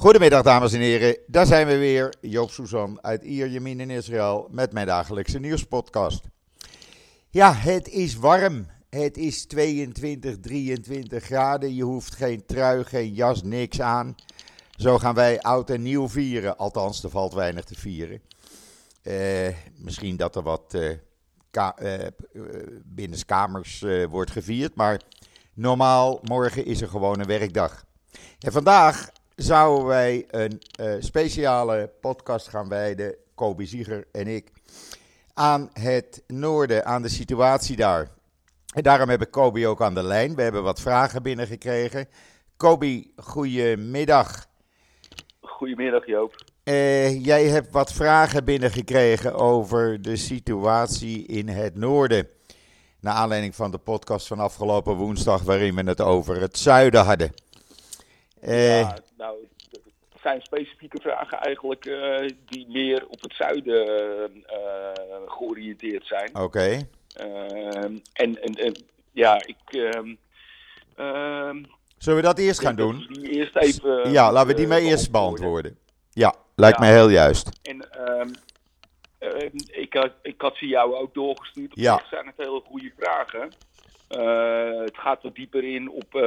[0.00, 2.14] Goedemiddag dames en heren, daar zijn we weer.
[2.20, 6.24] Joop Suzan uit Ierjemien in Israël met mijn dagelijkse nieuwspodcast.
[7.30, 8.66] Ja, het is warm.
[8.90, 11.74] Het is 22, 23 graden.
[11.74, 14.14] Je hoeft geen trui, geen jas, niks aan.
[14.76, 16.56] Zo gaan wij oud en nieuw vieren.
[16.56, 18.20] Althans, er valt weinig te vieren.
[19.02, 20.96] Eh, misschien dat er wat uh,
[21.50, 21.76] ka
[22.84, 24.74] binnenskamers wordt gevierd.
[24.74, 25.00] Maar
[25.54, 27.84] normaal, morgen is er gewoon een werkdag.
[28.38, 29.10] En vandaag
[29.42, 30.60] zouden wij een
[31.02, 34.52] speciale podcast gaan wijden, Kobe Zieger en ik,
[35.34, 38.08] aan het noorden, aan de situatie daar.
[38.74, 40.34] En daarom heb ik Kobe ook aan de lijn.
[40.34, 42.08] We hebben wat vragen binnengekregen.
[42.56, 44.46] Kobe, goedemiddag.
[45.40, 46.44] Goedemiddag Joop.
[46.64, 52.28] Uh, jij hebt wat vragen binnengekregen over de situatie in het noorden.
[53.00, 57.32] Naar aanleiding van de podcast van afgelopen woensdag, waarin we het over het zuiden hadden.
[58.42, 59.36] Uh, ja, nou,
[59.70, 64.44] het zijn specifieke vragen eigenlijk uh, die meer op het zuiden
[65.26, 66.28] georiënteerd zijn.
[66.28, 66.42] Oké.
[66.42, 66.88] Okay.
[67.14, 69.56] Ehm, en, en, en, ja, ik.
[69.64, 70.14] Ehm,
[70.96, 71.64] ehm,
[71.98, 73.06] Zullen we dat eerst gaan doen?
[73.08, 75.78] Die eerst even, ja, laten we die maar eerst beantwoorden.
[76.12, 76.84] Ja, lijkt ja.
[76.84, 77.50] mij heel juist.
[77.62, 77.86] En
[79.66, 81.72] ik, had, ik had ze jou ook doorgestuurd.
[81.74, 81.96] Ja.
[81.96, 83.52] Dat zijn het hele goede vragen.
[84.18, 86.22] Uh, het gaat wat dieper in op, uh,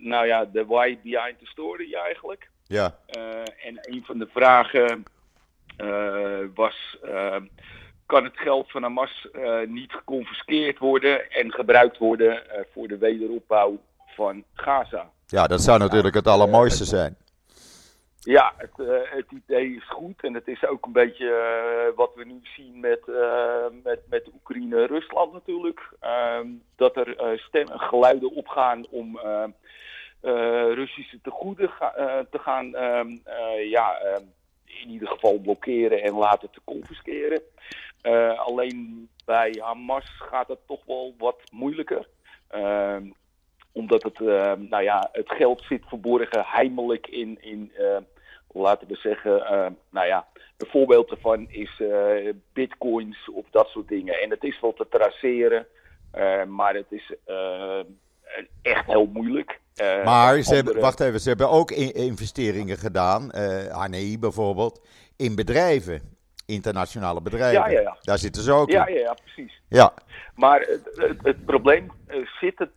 [0.00, 2.48] nou ja, de why behind the story eigenlijk.
[2.66, 2.98] Ja.
[3.16, 5.04] Uh, en een van de vragen
[6.54, 6.98] was
[8.06, 12.98] kan het geld van Hamas uh, niet geconfiskeerd worden en gebruikt worden uh, voor de
[12.98, 15.10] wederopbouw van Gaza.
[15.26, 17.16] Ja, dat zou natuurlijk het allermooiste zijn.
[18.24, 22.24] Ja, het, uh, het, idee is goed en het is ook een beetje wat we
[22.24, 23.00] nu zien met,
[23.82, 25.88] met, met Oekraïne en Rusland natuurlijk.
[26.00, 29.20] Ehm, dat er stemmen, geluiden opgaan om
[30.74, 31.92] Russische tegoeden ga,
[32.30, 33.16] te gaan ehm,
[33.68, 34.22] ja, ehm,
[34.64, 37.42] in ieder geval blokkeren en laten te confisceren.
[38.36, 42.08] Alleen bij Hamas gaat het toch wel wat moeilijker.
[43.72, 44.18] Omdat het,
[44.58, 47.72] nou ja, het geld zit verborgen heimelijk in, in
[48.62, 49.32] laten we zeggen,
[49.90, 50.26] nou ja,
[50.56, 51.82] een voorbeeld daarvan is
[52.52, 54.20] bitcoins of dat soort dingen.
[54.20, 55.66] En het is wel te traceren,
[56.48, 57.14] maar het is
[58.62, 59.60] echt heel moeilijk.
[60.04, 63.30] maar ze hebben, wacht even, ze hebben ook investeringen gedaan,
[63.70, 64.86] HNI bijvoorbeeld,
[65.16, 66.14] in bedrijven
[66.46, 67.60] internationale bedrijven.
[67.60, 67.96] Ja, ja, ja.
[68.00, 68.94] Daar zitten ze ook ja, in.
[68.94, 69.60] Ja, ja, precies.
[69.68, 69.94] Ja.
[70.34, 71.90] Maar het, het, het probleem
[72.40, 72.70] zit, het,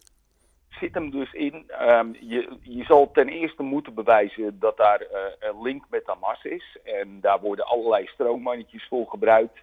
[0.79, 5.07] zit hem dus in, um, je, je zal ten eerste moeten bewijzen dat daar uh,
[5.39, 6.77] een link met Hamas is.
[6.83, 9.59] En daar worden allerlei stroommannetjes voor gebruikt,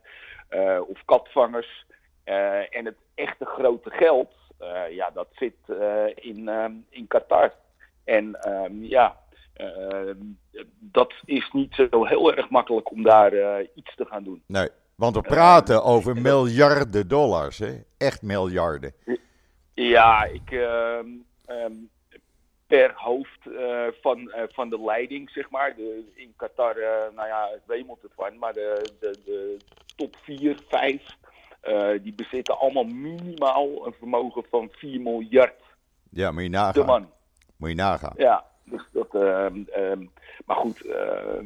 [0.51, 1.87] uh, of katvangers.
[2.25, 4.33] en het echte grote geld,
[4.91, 5.55] ja, dat zit
[6.15, 7.53] in, um, in Qatar.
[8.05, 9.17] En um, ja,
[10.79, 14.43] dat is niet zo heel erg makkelijk om daar iets te gaan doen.
[14.47, 17.73] Nee, want we praten over miljarden dollars, hè?
[17.99, 18.95] echt miljarden.
[19.75, 21.27] Ja, ik, um,
[22.67, 23.39] per hoofd
[24.01, 25.75] van, van de leiding, zeg maar.
[25.77, 26.77] De, in Qatar,
[27.15, 29.57] nou ja, het wemelt ervan, maar de, de, de
[29.97, 31.03] top 4, 5,
[32.03, 35.63] die bezitten allemaal minimaal een vermogen van 4 miljard.
[36.11, 36.73] Ja, moet je nagaan.
[36.73, 37.11] De man.
[37.57, 38.13] Moet je nagaan.
[38.17, 40.07] Ja, dus dat, uh, uh,
[40.47, 41.41] maar goed, uh,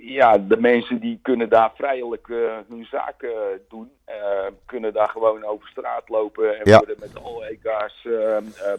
[0.00, 2.26] ja, de mensen die kunnen daar vrijelijk
[2.68, 3.90] hun zaken doen,
[4.66, 6.78] kunnen daar gewoon over straat lopen en ja.
[6.78, 8.08] worden met alle EK's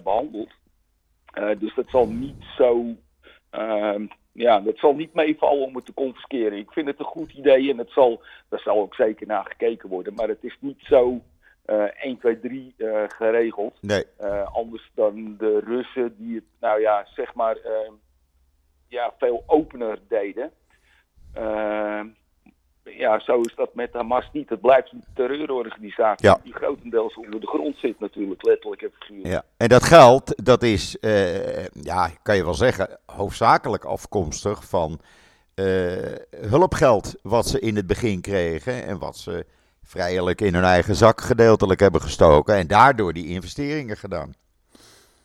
[0.04, 0.52] behandeld.
[1.58, 2.86] dus dat zal niet zo,
[3.50, 6.58] ehm, ja, dat zal niet meevallen om het te confisceren.
[6.58, 9.90] Ik vind het een goed idee en het zal, daar zal ook zeker naar gekeken
[9.90, 11.22] worden, maar het is niet zo
[11.66, 13.78] uh, 1, 2, 3 uh, geregeld.
[13.82, 14.06] Nee.
[14.22, 17.92] Uh, anders dan de Russen die het, nou ja, zeg maar, uh,
[18.88, 20.52] ja, veel opener deden.
[22.84, 24.50] Ja, zo is dat met Hamas niet.
[24.50, 26.40] Het blijft een terreurorganisatie ja.
[26.44, 29.28] die grotendeels onder de grond zit natuurlijk, letterlijk en figuurlijk.
[29.28, 29.44] Ja.
[29.58, 30.98] En dat geld, dat is,
[31.74, 35.00] ja, kan je wel zeggen, hoofdzakelijk afkomstig van
[36.50, 39.46] hulpgeld wat ze in het begin kregen en wat ze
[39.84, 44.34] vrijelijk in hun eigen zak gedeeltelijk hebben gestoken en daardoor die investeringen gedaan.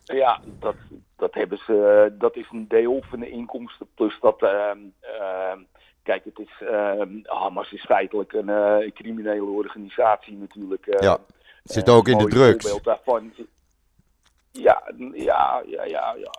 [0.05, 0.75] Ja, dat,
[1.17, 2.15] dat hebben ze.
[2.19, 3.87] Dat is een deel van de inkomsten.
[3.95, 4.43] Plus dat.
[4.43, 4.51] Uh,
[5.03, 5.61] uh,
[6.07, 6.61] kijk, het is.
[6.61, 11.01] Uh, Hamas is feitelijk een uh, criminele organisatie natuurlijk.
[11.01, 11.19] ja,
[11.63, 12.65] het zit ook in de drugs.
[12.65, 13.33] voorbeeld daarvan.
[14.51, 14.83] Ja,
[15.13, 16.35] ja, ja, ja, ja,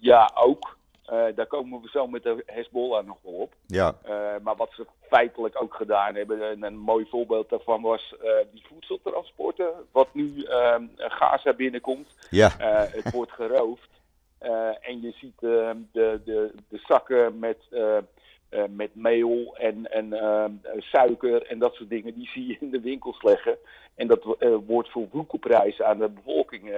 [0.00, 0.76] ja ook.
[1.12, 3.52] Uh, daar komen we zo met de Hezbollah nog wel op.
[3.66, 3.94] Ja.
[4.04, 4.10] Uh,
[4.42, 8.64] maar wat ze feitelijk ook gedaan hebben, en een mooi voorbeeld daarvan was uh, die
[8.68, 10.46] voedseltransporten, wat nu
[10.96, 12.14] Gaza binnenkomt.
[12.30, 12.50] Ja.
[12.90, 13.88] het wordt geroofd.
[14.80, 17.58] en je ziet de, de, de zakken met,
[18.70, 20.14] met meel en, en
[20.78, 23.56] suiker en dat soort dingen, die zie je in de winkels leggen.
[23.94, 26.74] En dat wordt voor woekelprijs aan de bevolking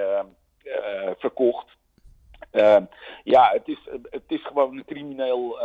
[1.19, 1.67] verkocht.
[3.25, 5.61] ja, het is, het is gewoon een, crimineel,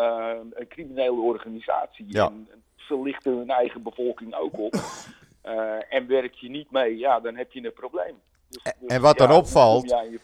[0.54, 2.06] een criminele organisatie.
[2.08, 2.32] Ja.
[2.76, 4.74] ze lichten hun eigen bevolking ook op.
[5.90, 8.16] en werk je niet mee, ja, dan heb je een probleem.
[8.50, 10.20] Dus, en wat dan opvalt, je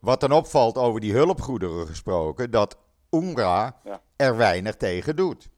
[0.00, 2.78] wat dan opvalt over die hulpgoederen gesproken, dat
[3.10, 3.80] UNRWA
[4.16, 5.48] er weinig tegen doet.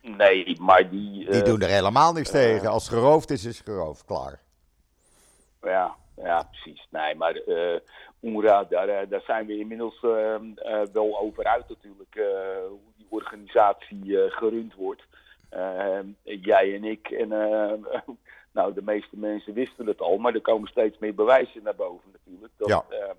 [0.00, 1.30] Nee, maar die...
[1.30, 2.68] Die uh, doen er helemaal niks uh, tegen.
[2.68, 4.04] Als geroofd is, is geroofd.
[4.04, 4.40] Klaar.
[5.62, 6.86] Ja, ja precies.
[6.90, 7.78] Nee, maar uh,
[8.20, 10.00] UNRWA, daar, daar zijn we inmiddels
[10.92, 12.14] wel over uit natuurlijk.
[12.68, 15.02] hoe die organisatie gerund wordt.
[16.22, 17.28] jij en ik en
[18.56, 22.10] nou, de meeste mensen wisten het al, maar er komen steeds meer bewijzen naar boven
[22.12, 22.52] natuurlijk.
[22.56, 23.14] Dat, ja.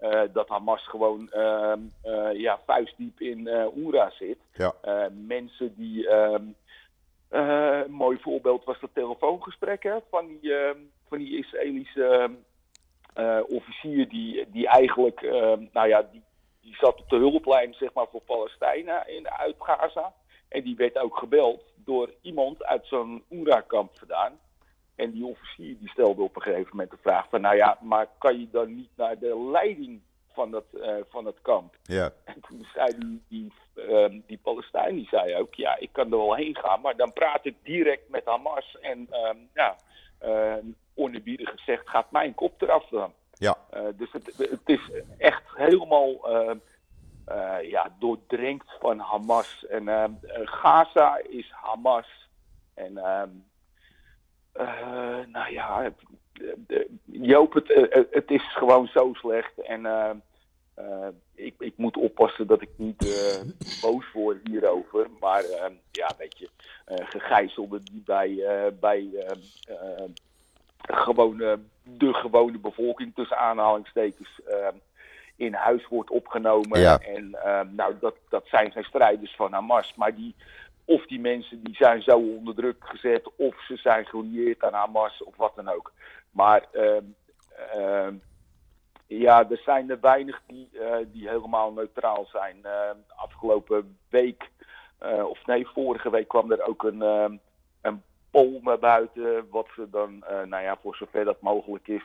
[0.00, 1.72] Uh, dat Hamas gewoon uh,
[2.32, 4.38] ja, vuistdiep in uh, zit.
[4.52, 4.74] Ja.
[5.26, 6.08] mensen die.
[6.08, 6.44] Ehm,
[7.28, 12.30] een mooi voorbeeld was dat telefoongesprek hè, van, die, ehm, van die Israëlische
[13.48, 15.20] officier, die, die eigenlijk.
[15.72, 16.22] nou ja, die,
[16.60, 20.12] die zat op de hulplijn zeg maar, voor Palestina in, uit Gaza.
[20.48, 24.38] En die werd ook gebeld door iemand uit zo'n UNRWA-kamp vandaan.
[25.00, 28.06] En die officier die stelde op een gegeven moment de vraag van, nou ja, maar
[28.18, 30.00] kan je dan niet naar de leiding
[30.32, 31.74] van het, uh, van het kamp?
[31.82, 32.12] Ja.
[32.24, 36.18] En toen zei die, die, uh, die Palestijn, die zei ook, ja, ik kan er
[36.18, 38.78] wel heen gaan, maar dan praat ik direct met Hamas.
[38.80, 39.76] En uh, ja,
[40.24, 40.54] uh,
[41.36, 43.12] gezegd, gaat mijn kop eraf dan.
[43.32, 43.56] Ja.
[43.74, 46.28] Uh, dus het, het is echt helemaal
[47.62, 49.66] ja, doordrenkt van Hamas.
[49.66, 52.28] En Gaza is Hamas.
[52.74, 52.98] En
[55.26, 55.92] nou ja,
[57.04, 59.60] Joop, het, eh, het is gewoon zo slecht.
[59.60, 60.10] En uh,
[61.34, 62.98] ik, ik moet oppassen dat ik niet
[63.80, 65.06] boos word hierover.
[65.20, 65.44] Maar
[65.90, 66.48] ja, weet je,
[66.84, 68.42] gegijzelden die bij,
[68.80, 69.08] bij
[70.80, 74.40] gewone, de gewone bevolking tussen aanhalingstekens
[75.36, 76.80] in huis wordt opgenomen.
[76.80, 76.98] Ja.
[76.98, 77.30] En
[77.74, 80.34] nou, dat, dat zijn geen strijders van Hamas, maar die
[80.90, 85.22] of die mensen die zijn zo onder druk gezet, of ze zijn gelieerd aan Hamas
[85.22, 85.92] of wat dan ook.
[86.30, 86.96] Maar uh,
[87.76, 88.08] uh,
[89.06, 92.56] ja, er zijn er weinig die, uh, die helemaal neutraal zijn.
[92.62, 94.50] Ehm, afgelopen week,
[94.98, 97.36] eh, of nee, vorige week kwam er ook een, ehm,
[97.80, 99.46] een poll naar buiten.
[99.50, 102.04] Wat ze dan, eh, nou ja, voor zover dat mogelijk is,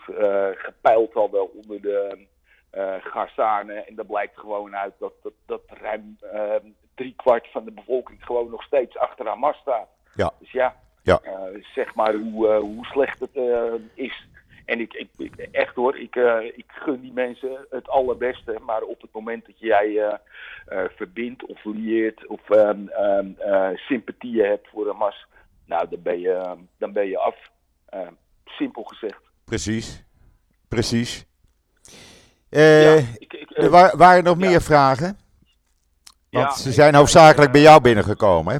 [0.55, 2.27] gepeild hadden onder de
[2.75, 3.87] uh, Gazanen.
[3.87, 6.17] En dat blijkt gewoon uit dat, dat, dat ruim
[6.95, 9.87] driekwart van de bevolking gewoon nog steeds achter Hamas staat.
[10.13, 10.33] Ja.
[10.39, 11.21] Dus ja, ja.
[11.23, 14.27] Uh, zeg maar hoe, uh, hoe slecht het uh, is.
[14.65, 16.15] En ik, ik, ik, echt hoor, ik,
[16.55, 18.59] ik gun die mensen het allerbeste.
[18.65, 20.19] Maar op het moment dat jij
[20.95, 23.37] verbindt of lieert of um, um,
[23.75, 25.25] sympathieën hebt voor Hamas,
[25.65, 27.35] nou dan ben je, dan ben je af.
[28.45, 29.21] simpel gezegd.
[29.45, 30.03] Precies,
[30.67, 31.25] precies.
[32.61, 35.17] Ja, ik, ik, er waren nog meer vragen?
[36.29, 38.59] Want ja, ze zijn hoofdzakelijk bij jou binnengekomen, hè?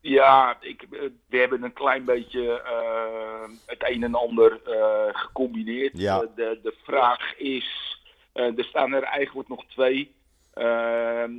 [0.00, 0.86] Ja, ik,
[1.28, 5.92] we hebben een klein beetje uh, het een en ander uh, gecombineerd.
[5.98, 6.22] Ja.
[6.22, 7.98] Uh, de, de vraag is,
[8.32, 10.14] er staan er eigenlijk nog twee.
[10.54, 11.32] Ehm,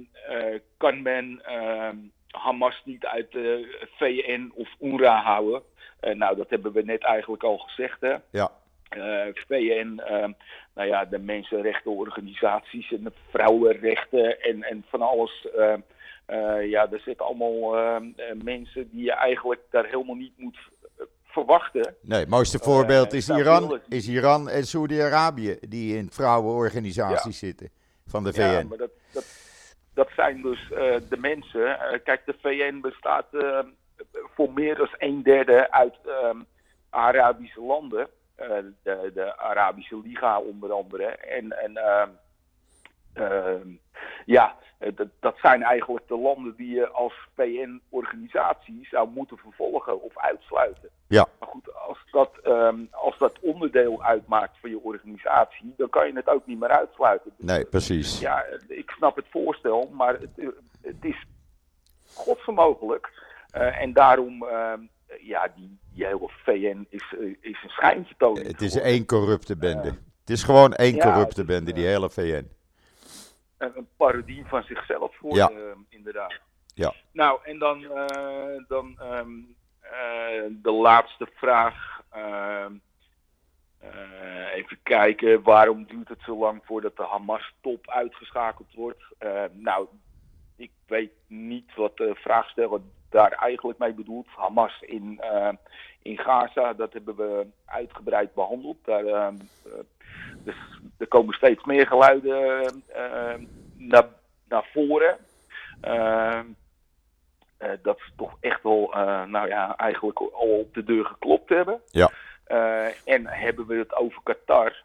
[0.78, 1.96] kan men ehm,
[2.28, 5.62] Hamas niet uit de VN of UNRWA houden?
[6.14, 8.16] nou, dat hebben we net eigenlijk al gezegd, hè?
[8.30, 8.52] Ja.
[8.98, 10.28] Uh, VN, uh,
[10.76, 15.48] nou ja, de mensenrechtenorganisaties en de vrouwenrechten en, en van alles.
[15.58, 15.74] Uh,
[16.70, 18.02] ja, er zitten allemaal
[18.44, 20.58] mensen die je eigenlijk daar helemaal niet moet
[21.24, 21.96] verwachten.
[22.02, 27.48] Nee, het mooiste voorbeeld is, Iran, is Iran en Saudi-Arabië, die in vrouwenorganisaties ja.
[27.48, 27.70] zitten
[28.08, 28.42] van de VN.
[28.42, 29.26] Ja, maar dat, dat,
[29.94, 30.68] dat zijn dus
[31.10, 31.80] de mensen.
[32.04, 33.28] kijk, de VN bestaat
[34.36, 35.96] voor meer dan een derde uit
[36.90, 38.08] Arabische landen.
[38.42, 38.48] Uh,
[38.84, 41.06] de, de, Arabische Liga onder andere.
[41.06, 42.08] En, en uh,
[43.14, 43.76] uh,
[44.26, 44.56] ja,
[44.96, 50.90] dat, dat, zijn eigenlijk de landen die je als VN-organisatie zou moeten vervolgen of uitsluiten.
[51.08, 51.28] Ja.
[51.40, 56.14] Maar goed, als dat, um, als dat onderdeel uitmaakt van je organisatie, dan kan je
[56.14, 57.32] het ook niet meer uitsluiten.
[57.38, 58.20] Nee, precies.
[58.20, 61.26] Ja, ik snap het voorstel, maar het, het is
[62.14, 63.24] godsvermogelijk.
[63.52, 64.82] en daarom ehm,
[65.22, 68.48] ja, die, die hele VN is, is een schijnvertoning.
[68.48, 69.88] Het is één corrupte bende.
[69.88, 72.50] Uh, het is gewoon één ja, corrupte is, bende, die hele VN.
[73.58, 75.52] Een, een parodie van zichzelf voor, ja.
[75.90, 76.34] inderdaad.
[76.74, 76.94] Ja.
[77.12, 79.56] Nou, en dan, uh, dan um,
[80.62, 82.02] de laatste vraag.
[82.10, 82.74] Ehm,
[84.54, 89.04] even kijken, waarom duurt het zo lang voordat de Hamas-top uitgeschakeld wordt?
[89.52, 89.88] nou,
[90.56, 92.82] ik weet niet wat de vraagsteller
[93.16, 94.28] daar eigenlijk mee bedoelt.
[94.36, 95.22] Hamas in,
[96.02, 98.78] in Gaza, dat hebben we uitgebreid behandeld.
[98.86, 99.34] Daar,
[100.44, 100.56] dus
[100.98, 102.84] er komen steeds meer geluiden
[103.78, 104.08] naar,
[104.48, 105.18] naar voren.
[107.82, 108.90] Dat ze toch echt wel,
[109.28, 111.82] nou ja, eigenlijk al op de deur geklopt hebben.
[111.92, 112.10] Ja.
[113.06, 114.84] En hebben we het over Qatar,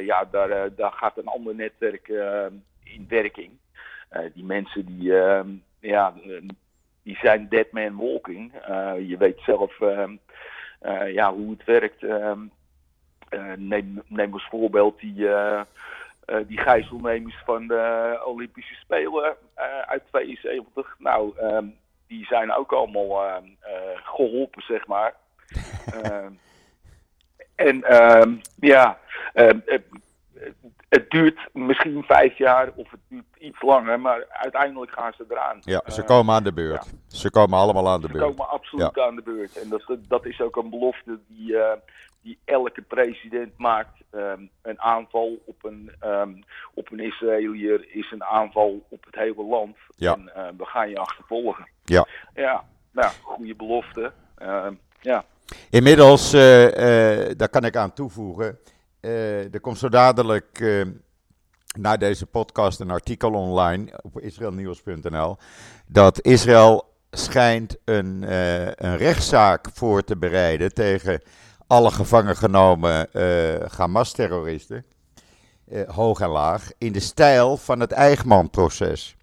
[0.00, 2.08] ja, daar, daar gaat een ander netwerk
[2.84, 3.50] in werking.
[4.34, 5.12] die mensen die,
[5.80, 6.14] ja,
[7.04, 8.52] die zijn dead man walking.
[9.08, 9.78] je weet zelf
[11.06, 12.04] ja, hoe het werkt.
[13.56, 15.28] neem, neem als voorbeeld die
[16.30, 20.96] uh, die gijzelnemers van de Olympische Spelen uh, uit 72.
[20.98, 23.36] Nou, um, die zijn ook allemaal uh,
[24.02, 25.14] geholpen, zeg maar.
[26.02, 26.32] Ehm,
[27.54, 28.98] en ehm, ja,
[30.94, 35.58] het, duurt misschien vijf jaar of het duurt iets langer, maar uiteindelijk gaan ze eraan.
[35.60, 36.84] Ja, ze komen aan de beurt.
[36.84, 37.16] Ja.
[37.18, 38.24] Ze komen allemaal aan de beurt.
[38.24, 39.62] Ze komen absoluut aan de beurt.
[39.62, 41.56] En dat, dat is ook een belofte die,
[42.22, 44.02] die elke president maakt.
[44.10, 49.44] Um, een aanval op een, um, op een Israëliër is een aanval op het hele
[49.44, 49.76] land.
[49.96, 50.14] Ja.
[50.14, 51.68] En uh, we gaan je achtervolgen.
[51.84, 52.06] Ja.
[52.34, 54.12] Ja, nou, goede belofte.
[54.42, 54.66] Uh,
[55.00, 55.24] ja.
[55.70, 56.30] Inmiddels,
[57.36, 58.58] daar kan ik aan toevoegen.
[59.52, 60.64] Er komt zo dadelijk
[61.78, 65.36] na deze podcast een artikel online op israelnieuws.nl.
[65.86, 68.32] Dat Israël schijnt een,
[68.86, 71.22] een rechtszaak voor te bereiden tegen
[71.66, 73.08] alle gevangen genomen
[73.76, 74.84] Hamas-terroristen,
[75.68, 79.16] uh, hoog en laag, in de stijl van het Eichmann-proces.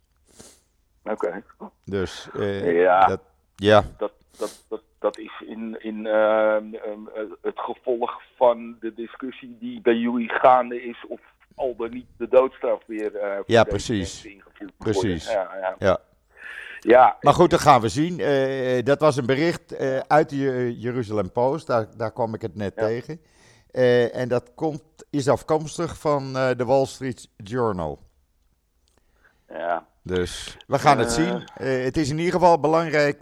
[1.03, 1.13] Oké.
[1.13, 1.43] Okay.
[1.85, 3.21] Dus uh, ja, dat,
[3.55, 3.83] ja.
[3.97, 7.00] Dat, dat, dat, dat is in, in ehm, ehm,
[7.41, 11.20] het gevolg van de discussie die bij jullie gaande is of
[11.55, 14.27] al dan niet de doodstraf weer ja, precies.
[14.77, 15.31] Precies.
[15.31, 15.75] Ja, ja.
[15.79, 16.00] ja.
[16.79, 18.20] Ja, maar goed, dat gaan we zien.
[18.20, 19.77] Uh, dat was een bericht
[20.08, 21.67] uit de Jeruzalem Post.
[21.67, 22.86] Daar, daar kwam ik het net ja.
[22.86, 23.22] tegen.
[24.13, 28.00] En dat komt, is afkomstig van de Wall Street Journal.
[29.48, 29.88] Ja.
[30.03, 31.43] Dus we gaan het zien.
[31.53, 33.20] het is in ieder geval belangrijk,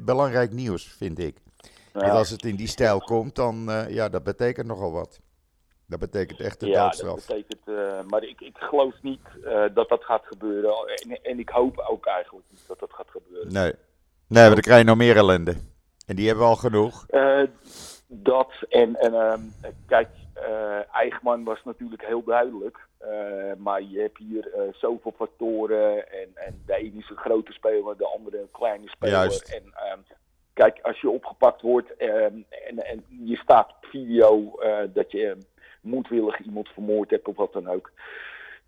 [0.00, 1.36] belangrijk nieuws, vind ik.
[1.92, 2.00] Ja.
[2.00, 5.20] En als het in die stijl komt, dan ja, dat betekent nogal wat.
[5.92, 7.24] Dat betekent echt de ja, doodstraf.
[7.24, 10.72] Dat betekent, uh, maar ik, ik geloof niet uh, dat dat gaat gebeuren.
[10.86, 13.52] En, en, ik hoop ook eigenlijk niet dat dat gaat gebeuren.
[13.52, 13.72] Nee,
[14.26, 15.56] nee maar dan krijg je nog meer ellende.
[16.06, 17.06] En die hebben we al genoeg.
[17.10, 17.42] Uh,
[18.06, 19.40] dat en, en ehm,
[20.34, 22.78] kijk, Eichmann was natuurlijk heel duidelijk.
[23.58, 26.12] maar je hebt hier zoveel factoren.
[26.12, 29.14] En, en de ene is een grote speler, de andere een kleine speler.
[29.14, 29.54] Juist.
[29.54, 29.98] En, ehm,
[30.52, 32.36] kijk, als je opgepakt wordt ehm,
[32.66, 34.60] en, en je staat op video
[34.92, 35.36] dat je
[35.80, 37.92] moedwillig iemand vermoord hebt of wat dan ook.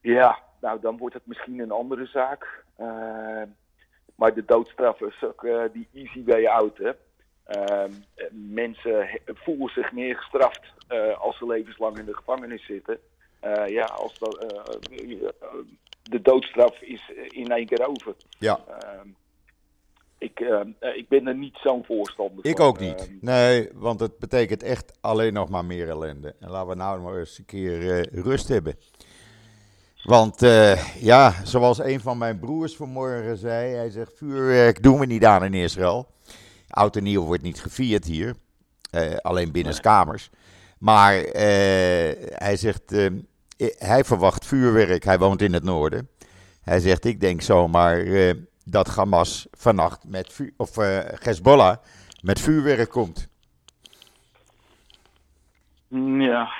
[0.00, 2.64] Ja, nou dan wordt het misschien een andere zaak.
[2.80, 3.42] Uh,
[4.14, 6.78] maar de doodstraf is ook uh, die easy way out.
[6.78, 6.90] Hè.
[7.48, 7.84] Uh,
[8.30, 10.62] mensen voelen zich meer gestraft
[11.18, 12.98] als ze levenslang in de gevangenis zitten.
[13.66, 14.46] ja, als dat,
[16.02, 18.14] de doodstraf is in één keer over.
[18.38, 18.60] Ja.
[18.80, 19.08] Ehm,
[20.18, 20.60] ik, uh,
[20.96, 22.66] ik ben er niet zo'n voorstander ik van.
[22.66, 23.22] Ik ook niet.
[23.22, 26.34] Nee, want het betekent echt alleen nog maar meer ellende.
[26.40, 28.76] En laten we nou maar eens een keer rust hebben.
[30.02, 30.40] Want
[31.00, 35.44] ja, zoals een van mijn broers vanmorgen zei, hij zegt vuurwerk doen we niet aan
[35.44, 36.06] in Israël.
[36.74, 38.34] Oud en nieuw wordt niet gevierd hier,
[39.22, 40.30] alleen binnenskamers.
[40.78, 42.90] Maar hij zegt,
[43.78, 46.08] hij verwacht vuurwerk, hij woont in het noorden.
[46.62, 48.04] Hij zegt, ik denk zomaar
[48.64, 50.76] dat Hamas vannacht met vuur, of
[51.22, 51.76] Hezbollah
[52.22, 53.28] met vuurwerk komt.
[56.18, 56.52] Ja,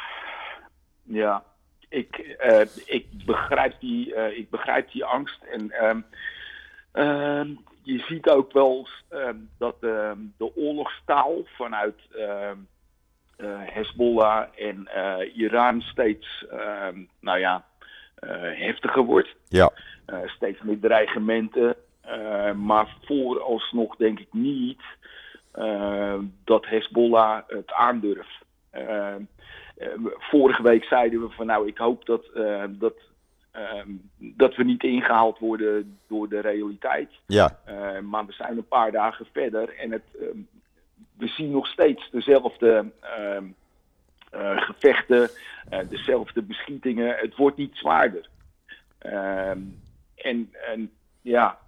[1.03, 1.45] ja.
[1.89, 2.37] Ik,
[2.85, 5.43] ik, begrijp, die, ik begrijp die angst.
[5.43, 5.73] En
[6.95, 8.89] uh, je ziet ook wel
[9.59, 12.01] dat de oorlogstaal vanuit
[13.47, 14.89] Hezbollah en
[15.35, 16.45] Iran steeds
[17.21, 17.65] nou ja,
[18.55, 19.35] heftiger wordt.
[19.49, 19.73] Ja.
[20.27, 21.77] steeds meer dreigementen.
[22.57, 24.83] Maar vooralsnog denk ik niet
[26.45, 28.39] dat Hezbollah het aandurft.
[30.19, 32.25] Vorige week zeiden we van nou, ik hoop dat,
[32.69, 32.95] dat,
[34.19, 37.11] dat we niet ingehaald worden door de realiteit.
[37.27, 37.59] Ja.
[38.03, 40.05] maar we zijn een paar dagen verder en het,
[41.17, 42.93] we zien nog steeds dezelfde
[44.57, 45.31] gevechten,
[45.89, 47.17] dezelfde beschietingen.
[47.17, 48.29] Het wordt niet zwaarder.
[50.15, 51.59] en, en ja,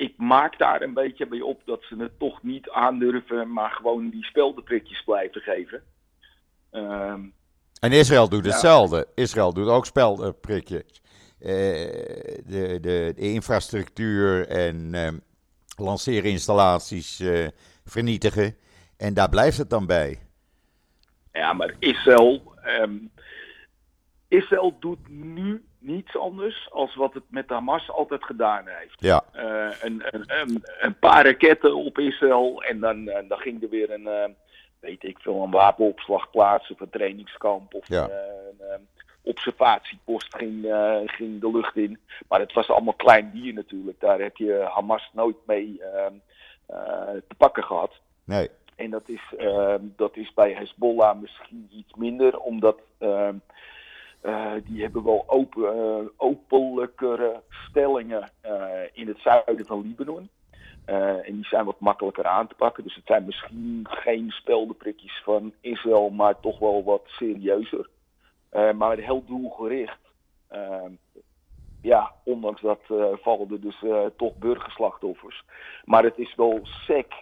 [0.00, 4.08] ik maak daar een beetje bij op dat ze het toch niet aandurven, maar gewoon
[4.10, 5.82] die speldenprikjes blijven geven.
[7.80, 9.06] En Israël doet hetzelfde.
[9.14, 11.02] Israël doet ook spelprikjes.
[11.40, 15.08] Uh, de, de, de, infrastructuur en uh,
[15.76, 17.48] lanceerinstallaties uh,
[17.84, 18.56] vernietigen.
[18.96, 20.18] En daar blijft het dan bij.
[21.32, 23.10] Ja, maar Israël, um,
[24.28, 29.00] Israël doet nu niets anders als wat het met Hamas altijd gedaan heeft.
[29.00, 29.24] Ja.
[29.36, 33.90] Uh, een, een, een, een, paar raketten op Israël en dan, dan ging er weer
[33.90, 34.36] een,
[34.80, 38.10] weet ik veel, een wapenopslagplaats of een trainingskamp of ja.
[38.58, 38.88] een
[39.22, 40.66] observatiepost ging,
[41.04, 41.98] ging de lucht in.
[42.28, 44.00] Maar het was allemaal klein bier natuurlijk.
[44.00, 46.14] Daar heb je Hamas nooit mee ehm,
[47.28, 47.92] te pakken gehad.
[48.24, 48.50] Nee.
[48.76, 53.34] En dat is, ehm, dat is bij Hezbollah misschien iets minder, omdat ehm,
[54.22, 58.52] uh, die hebben wel open, uh, openlijkere stellingen uh,
[58.92, 60.28] in het zuiden van Libanon.
[61.24, 62.84] En die zijn wat makkelijker aan te pakken.
[62.84, 67.88] Dus het zijn misschien geen speldenprikjes van Israël, maar toch wel wat serieuzer.
[68.74, 69.98] maar heel doelgericht.
[71.82, 72.80] ja, ondanks dat
[73.22, 73.84] vallen er dus
[74.16, 75.44] toch burgerslachtoffers.
[75.84, 77.14] Maar het is wel sec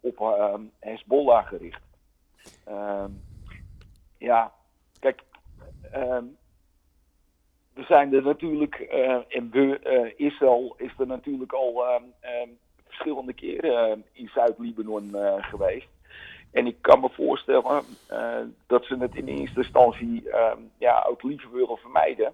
[0.00, 0.36] op
[0.80, 1.82] Hezbollah gericht.
[4.18, 4.52] ja,
[5.00, 5.22] kijk,
[7.74, 11.84] we zijn er natuurlijk, uh, en we, uh, Israël is er natuurlijk al
[12.92, 15.88] verschillende keren in Zuid-Libanon uh, geweest.
[16.50, 17.82] En ik kan me voorstellen
[18.66, 20.28] dat ze het in eerste instantie
[20.78, 22.32] ja, ook liever willen vermijden.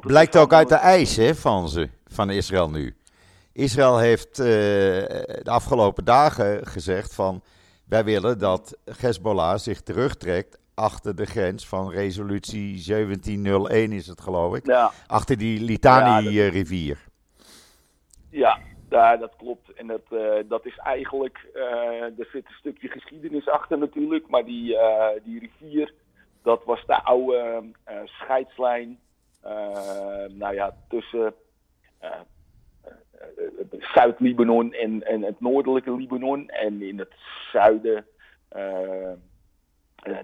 [0.00, 2.96] Blijkt ook uit de eisen van ze, van Israël nu.
[3.52, 7.42] Israël heeft de afgelopen dagen gezegd van
[7.84, 14.54] wij willen dat Hezbollah zich terugtrekt achter de grens van resolutie 1701 is het geloof
[14.54, 14.66] ik.
[14.66, 14.92] Ja.
[15.06, 16.96] Achter die Litani-rivier.
[16.96, 17.11] Ja,
[18.32, 18.58] ja,
[19.16, 19.72] dat klopt.
[19.72, 24.44] En dat, uh, dat is eigenlijk, uh, er zit een stukje geschiedenis achter natuurlijk, maar
[24.44, 25.92] die, uh, die rivier,
[26.42, 27.64] dat was de oude
[28.04, 28.98] scheidslijn,
[30.28, 31.34] nou ja, tussen
[33.94, 36.48] Zuid-Libanon en, en het noordelijke Libanon.
[36.48, 37.12] En in het
[37.52, 38.06] zuiden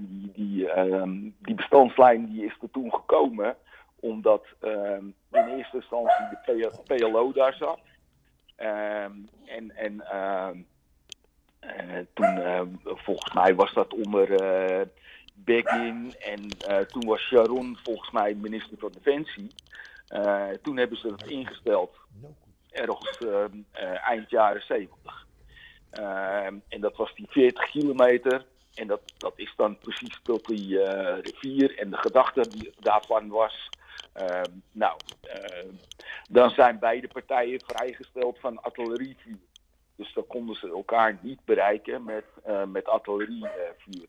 [0.01, 3.57] die, die, um, die bestandslijn die is er toen gekomen
[4.01, 7.79] omdat um, in eerste instantie de PLO daar zat.
[8.61, 10.49] Um, en en uh,
[12.15, 14.29] toen, uh, volgens mij was dat onder
[15.35, 16.49] Begin en
[16.89, 19.51] toen was Sharon volgens mij minister van Defensie.
[20.63, 21.97] toen hebben ze het ingesteld,
[22.71, 23.19] ergens
[24.05, 25.27] eind jaren 70.
[26.69, 30.85] en dat was die 40 kilometer en dat, dat is dan precies tot die
[31.21, 31.79] rivier.
[31.79, 33.69] En de gedachte die daarvan was.
[34.21, 34.41] Uh,
[34.73, 35.73] nou, uh,
[36.31, 39.39] dan zijn beide partijen vrijgesteld van artillerievuur.
[39.97, 42.25] Dus dan konden ze elkaar niet bereiken met,
[42.69, 44.07] met artillerievuur.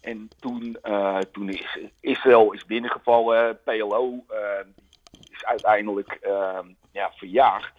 [0.00, 0.76] en toen,
[1.32, 3.60] toen is Israël is binnengevallen.
[3.62, 4.24] PLO
[5.30, 6.18] is uiteindelijk
[6.92, 7.72] ja, verjaagd.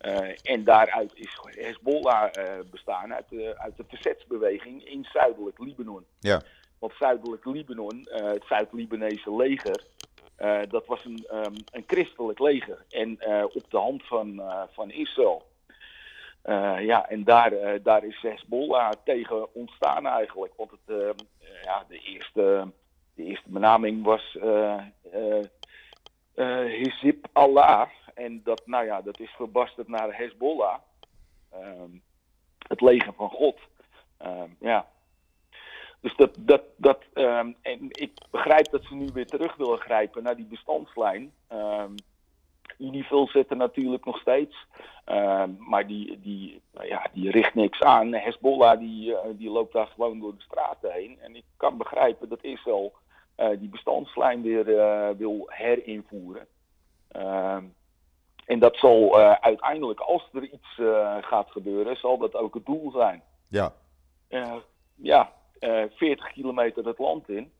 [0.00, 6.04] Uh, en daaruit is Hezbollah uh, bestaan uit de, uit de verzetsbeweging in zuidelijk Libanon.
[6.20, 6.42] Ja.
[6.78, 9.84] Want zuidelijk Libanon, uh, het Zuid-Libanese leger,
[10.68, 12.84] dat was een, um, een christelijk leger.
[12.88, 13.10] En
[13.54, 15.42] op de hand van, van Israël.
[16.78, 20.52] ja, en daar, daar is Hezbollah tegen ontstaan eigenlijk.
[20.56, 21.14] Want het,
[21.62, 22.72] ja, de, eerste,
[23.14, 24.38] de eerste benaming was
[26.66, 27.88] Hizib Allah.
[28.14, 30.78] En dat, nou ja, dat is verbasterd naar Hezbollah.
[31.54, 32.02] Um,
[32.68, 33.58] het leger van God.
[34.60, 34.86] Ja.
[36.06, 40.22] Dus dat, dat, dat um, en ik begrijp dat ze nu weer terug willen grijpen
[40.22, 41.32] naar die bestandslijn.
[42.78, 44.56] Unifil zit er natuurlijk nog steeds.
[45.58, 48.12] maar die, die, nou ja, die richt niks aan.
[48.12, 51.18] Hezbollah die, uh, die loopt daar gewoon door de straten heen.
[51.20, 52.92] En ik kan begrijpen dat Israël
[53.36, 56.46] uh, die bestandslijn weer uh, wil herinvoeren.
[58.44, 60.80] En dat zal uiteindelijk, als er iets
[61.20, 63.22] gaat gebeuren, zal dat ook het doel zijn.
[63.48, 63.72] Ja.
[64.94, 67.52] Ja, 40 kilometer het land in.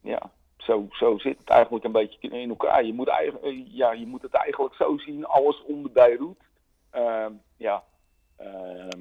[0.00, 2.84] ja, zo, zo zit het eigenlijk een beetje in elkaar.
[2.84, 6.36] Je moet, eigenlijk, ja, je moet het eigenlijk zo zien, alles onder Beirut.
[6.90, 7.84] Ehm, ja,
[8.36, 9.00] ehm,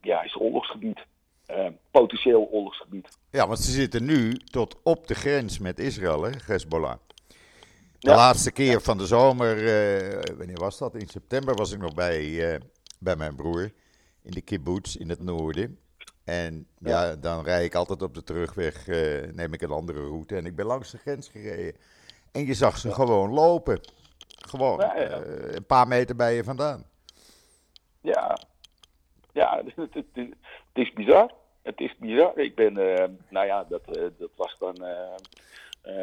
[0.00, 1.06] ja, is oorlogsgebied.
[1.46, 3.18] Ehm, potentieel oorlogsgebied.
[3.30, 6.96] Ja, want ze zitten nu tot op de grens met Israël, hè, Hezbollah.
[7.98, 8.16] De ja.
[8.16, 10.94] laatste keer van de zomer, uh, wanneer was dat?
[10.94, 12.56] In september was ik nog bij, uh,
[12.98, 13.70] bij mijn broer
[14.22, 15.78] in de kibbutz in het noorden.
[16.26, 20.00] En ja, ja dan rijd ik altijd op de terugweg, uh, neem ik een andere
[20.00, 20.36] route.
[20.36, 21.80] En ik ben langs de grens gereden.
[22.32, 22.94] En je zag ze ja.
[22.94, 23.80] gewoon lopen.
[24.48, 24.82] Gewoon
[25.54, 26.84] een paar meter bij je vandaan.
[28.00, 28.38] Ja,
[29.32, 30.34] ja het, het, het
[30.72, 31.32] is bizar.
[31.62, 32.38] Het is bizar.
[32.38, 32.72] Ik ben,
[33.28, 33.84] nou ja, dat,
[34.18, 34.84] dat was dan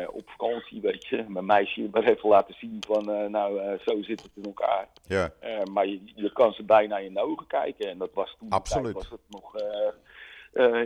[0.07, 1.25] op vakantie, weet je.
[1.27, 4.87] Mijn meisje maar even laten zien van, nou, zo zit het in elkaar.
[5.07, 5.31] Ja.
[5.71, 7.89] maar je, je, kan ze bijna in de ogen kijken.
[7.89, 8.93] En dat was toen Absoluut.
[8.93, 9.55] was het nog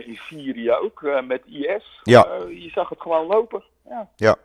[0.06, 2.00] in Syrië ook, met IS.
[2.02, 2.26] Ja.
[2.48, 3.62] je zag het gewoon lopen.
[3.88, 4.08] Ja.
[4.16, 4.36] ja.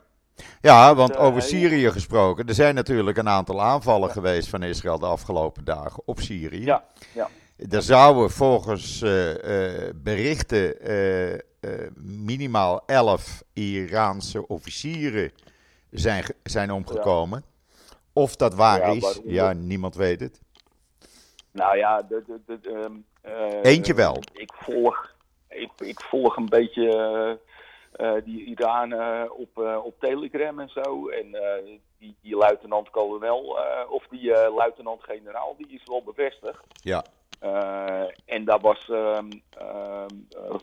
[0.61, 5.05] Ja, want over Syrië gesproken, er zijn natuurlijk een aantal aanvallen geweest van Israël de
[5.05, 6.65] afgelopen dagen op Syrië.
[6.65, 6.83] Ja,
[7.13, 7.29] ja.
[7.69, 8.99] Er zouden volgens
[9.95, 10.75] berichten
[12.25, 15.31] minimaal elf Iraanse officieren
[15.91, 17.43] zijn, zijn omgekomen.
[17.45, 17.51] Ja.
[18.13, 20.41] Of dat waar is, ja, niemand weet het.
[21.53, 23.05] Nou ja, de, de, de, um,
[23.61, 24.23] eentje wel.
[24.33, 25.13] Ik volg,
[25.49, 27.39] ik, ik volg een beetje
[27.97, 31.07] uh, die Iranen op, uh, op Telegram en zo.
[31.07, 33.57] En uh, die, die luitenant-kolonel,
[33.89, 36.63] of die luitenant-generaal, die is wel bevestigd.
[36.81, 37.03] Ja.
[38.25, 39.29] en daar was ehm,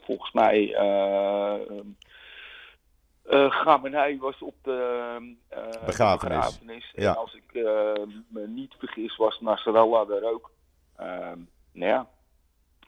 [0.03, 0.69] volgens mij.
[0.69, 1.55] Uh,
[3.51, 5.37] Gamenei was op de
[5.87, 6.37] begrafenis.
[6.37, 6.93] begrafenis.
[6.95, 7.11] Ja.
[7.11, 7.63] En als ik
[8.29, 10.51] me niet vergis, was Nasrallah er ook.
[11.01, 11.39] Ehm,
[11.73, 12.09] nou ja,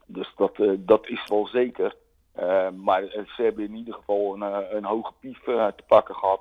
[0.07, 1.97] dus dat, dat is wel zeker.
[2.41, 6.15] Uh, maar ze hebben in ieder geval een, eh, een hoge pief uh, te pakken
[6.15, 6.41] gehad.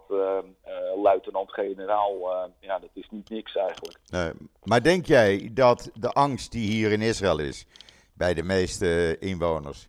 [1.04, 2.14] luitenant-generaal,
[2.60, 3.98] ja, dat is niet niks eigenlijk.
[4.06, 4.32] Nee,
[4.64, 7.66] maar denk jij dat de angst die hier in Israël is,
[8.14, 9.88] bij de meeste inwoners,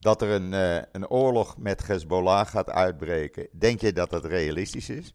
[0.00, 0.52] dat er een,
[0.92, 5.14] een oorlog met Hezbollah gaat uitbreken, denk je dat dat realistisch is?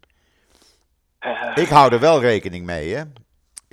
[1.55, 3.03] Ik hou er wel rekening mee, hè?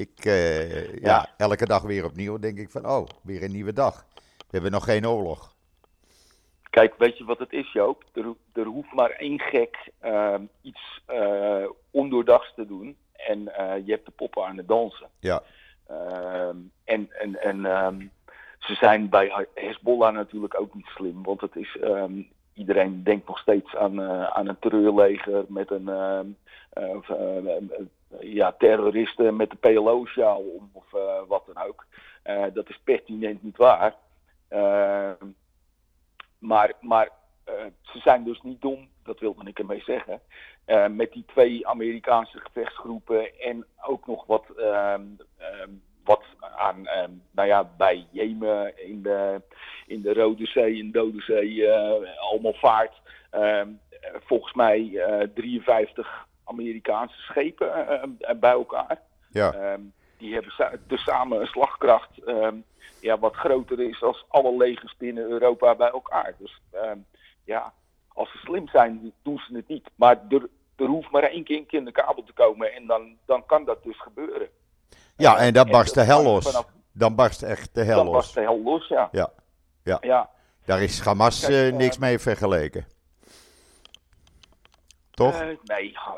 [0.01, 0.83] Ik, ja.
[1.01, 4.05] ja, elke dag weer opnieuw denk ik van, oh, weer een nieuwe dag.
[4.37, 5.55] We hebben nog geen oorlog.
[6.71, 8.05] Kijk, weet je wat het is, Joop?
[8.13, 12.97] Er, er hoeft maar één gek uh, iets uh, ondoordachts te doen.
[13.13, 15.09] En uh, je hebt de poppen aan het dansen.
[15.19, 15.43] Ja.
[15.87, 18.11] Ehm, en en, en um,
[18.59, 21.23] ze zijn bij Hezbollah natuurlijk ook niet slim.
[21.23, 21.79] Want het is,
[22.55, 25.89] iedereen denkt nog steeds aan, aan een terreurleger met een
[28.21, 30.91] ja, terroristen met de PLO-sjaal of
[31.29, 31.87] wat dan ook.
[32.55, 33.95] dat is pertinent niet waar.
[36.39, 37.11] Maar, maar
[37.49, 40.21] uh, ze zijn dus niet dom, dat wilde ik ermee zeggen.
[40.67, 44.95] Uh, met die twee Amerikaanse gevechtsgroepen en ook nog wat, uh,
[46.05, 49.43] wat aan, ehm, nou ja, bij Jemen in de,
[49.87, 53.01] in de Rode Zee en Dode Zee eh, allemaal vaart.
[53.31, 53.69] Ehm,
[54.25, 55.03] volgens mij
[55.35, 59.01] 53 Amerikaanse schepen bij elkaar.
[59.33, 59.79] Ja.
[60.19, 62.11] die hebben dus samen een slagkracht
[63.01, 66.35] ja, wat groter is als alle legers binnen Europa bij elkaar.
[66.39, 66.91] Dus uh,
[67.45, 67.73] ja,
[68.09, 69.91] als ze slim zijn, doen ze het niet.
[69.95, 73.47] Maar er, er hoeft maar één keer in de kabel te komen en dan, dan
[73.47, 74.49] kan dat dus gebeuren.
[75.17, 76.63] Ja, en dan barst de hel los.
[76.93, 78.13] dan barst echt de hel dan los.
[78.13, 79.09] Dan barst de hel los, ja.
[79.13, 79.31] Ja,
[79.85, 79.99] ja.
[80.01, 80.31] ja.
[80.65, 82.87] Daar is Hamas uh, niks mee vergeleken.
[85.21, 85.43] Toch?
[85.43, 85.57] Uh, nee,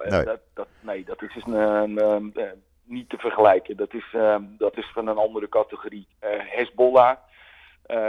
[0.09, 0.25] nee.
[0.25, 3.77] Dat, dat, nee, dat is dus een, een, een niet te vergelijken.
[3.77, 4.17] Dat is,
[4.59, 6.07] dat is van een andere categorie.
[6.21, 7.17] Hezbollah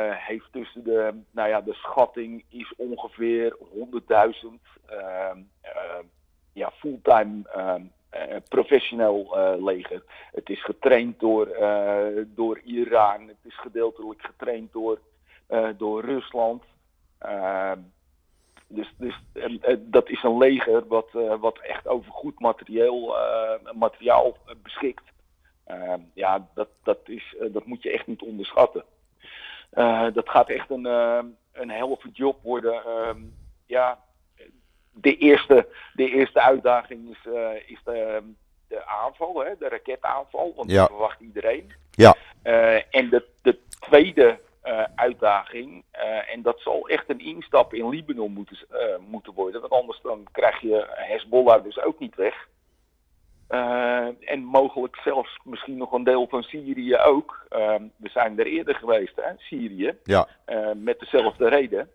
[0.10, 3.60] heeft tussen de, nou ja, de schatting is ongeveer 100.000
[4.86, 5.38] ehm,
[6.54, 7.82] ja, fulltime ehm,
[8.50, 10.04] professioneel leger.
[10.32, 11.48] Het is getraind door,
[12.26, 15.00] door Iran, het is gedeeltelijk getraind door,
[15.78, 16.64] door Rusland.
[18.74, 19.16] Dus, dus
[19.80, 25.04] dat is een leger wat, uh, wat echt over goed materieel, uh, materiaal beschikt.
[25.68, 28.84] Uh, ja, dat, dat, is, dat moet je echt niet onderschatten.
[30.14, 30.86] dat gaat echt een,
[31.52, 32.86] een helft job worden.
[32.86, 33.22] Ehm,
[33.66, 34.00] ja,
[34.92, 37.32] de eerste, de eerste uitdaging is,
[37.66, 38.24] is de,
[38.68, 40.54] de aanval, hè, de raketaanval.
[40.56, 40.80] Want ja.
[40.80, 41.72] dat verwacht iedereen.
[41.92, 42.16] Ja.
[42.90, 45.84] en de, de tweede uh, uitdaging.
[45.96, 49.62] Uh, en dat zal echt een instap in Libanon moeten, uh, moeten worden.
[49.62, 52.48] Want anders dan krijg je Hezbollah dus ook niet weg.
[54.26, 57.46] en mogelijk zelfs misschien nog een deel van Syrië ook.
[57.96, 59.98] we zijn er eerder geweest, hè, Syrië.
[60.04, 60.28] Ja.
[60.76, 61.90] met dezelfde reden.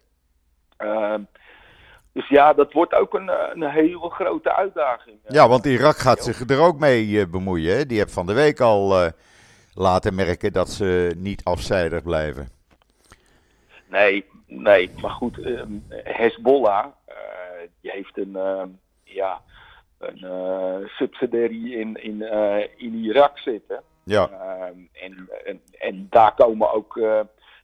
[2.12, 5.18] dus ja, dat wordt ook een, een hele grote uitdaging.
[5.28, 7.76] Ja, want Irak gaat zich er ook mee bemoeien.
[7.76, 7.86] Hè?
[7.86, 9.12] Die heeft van de week al
[9.74, 12.57] laten merken dat ze niet afzijdig blijven.
[13.88, 17.14] Nee, nee, maar goed, um, Hezbollah, uh,
[17.80, 18.62] die heeft een, uh,
[19.04, 19.42] ja,
[19.98, 22.22] een uh, subsidiary in, in,
[22.76, 23.82] in Irak zitten.
[24.04, 24.28] Ja.
[24.28, 26.96] Ehm, en, en, en, daar komen ook,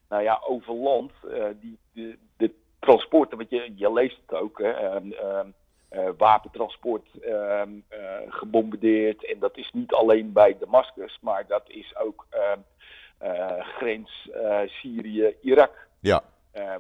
[0.08, 1.12] nou ja, over land,
[1.60, 5.46] die, de, de transporten, want je, je leest het ook, hè, ehm,
[6.16, 7.08] wapentransport
[8.28, 9.24] gebombardeerd.
[9.24, 12.26] En dat is niet alleen bij Damascus, maar dat is ook
[13.78, 14.30] grens
[14.66, 15.84] Syrië-Irak.
[16.04, 16.22] Ja.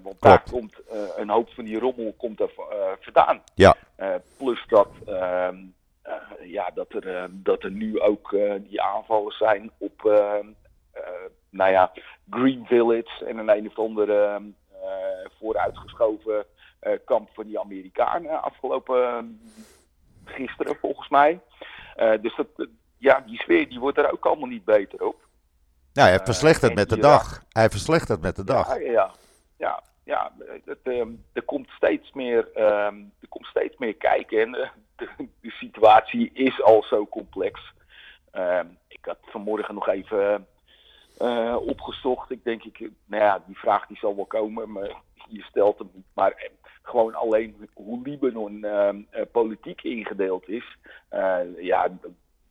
[0.02, 0.80] want daar komt
[1.16, 2.50] een hoop van die rommel komt er
[3.00, 3.42] vandaan.
[3.54, 3.76] Ja.
[4.36, 5.56] plus dat, ehm,
[6.40, 10.02] ja, dat, er, dat er nu ook die aanvallen zijn op
[11.50, 11.92] nou ja,
[12.30, 14.42] Green Village en een een of andere
[15.38, 16.46] vooruitgeschoven
[17.04, 19.40] kamp van die Amerikanen afgelopen
[20.24, 21.40] gisteren volgens mij.
[22.20, 25.16] dus dat, ja, die sfeer die wordt er ook allemaal niet beter op.
[25.94, 27.42] Ja, hij verslechtert met de dag.
[27.48, 28.78] Hij verslechtert met de dag.
[28.80, 29.10] Ja,
[29.56, 30.32] ja, ja.
[30.64, 34.40] het, ehm, er, komt steeds meer, um, er komt steeds meer kijken.
[34.40, 37.72] En uh, de, de, situatie is al zo complex.
[38.30, 40.46] Ehm, ik had vanmorgen nog even
[41.22, 42.30] uh, opgezocht.
[42.30, 44.92] Ik denk, ik, nou ja, die vraag die zal wel komen, maar
[45.28, 46.06] je stelt hem niet.
[46.14, 46.50] Maar eh,
[46.82, 48.66] gewoon alleen hoe Libanon
[49.32, 50.76] politiek ingedeeld is.
[51.60, 51.88] ja,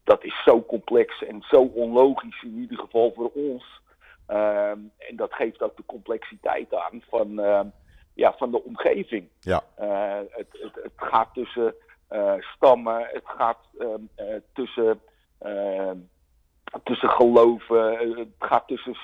[0.04, 3.82] dat is zo complex en zo onlogisch in ieder geval voor ons.
[4.26, 7.68] Ehm, en dat geeft ook de complexiteit aan van, ehm,
[8.13, 9.28] ja, van de omgeving.
[9.39, 9.63] Ja.
[9.80, 11.76] Uh, het, het, het, gaat tussen
[12.12, 15.02] uh, stammen, het gaat um, uh, tussen
[16.84, 18.00] tussen geloven.
[18.00, 18.96] Eh, het gaat tussen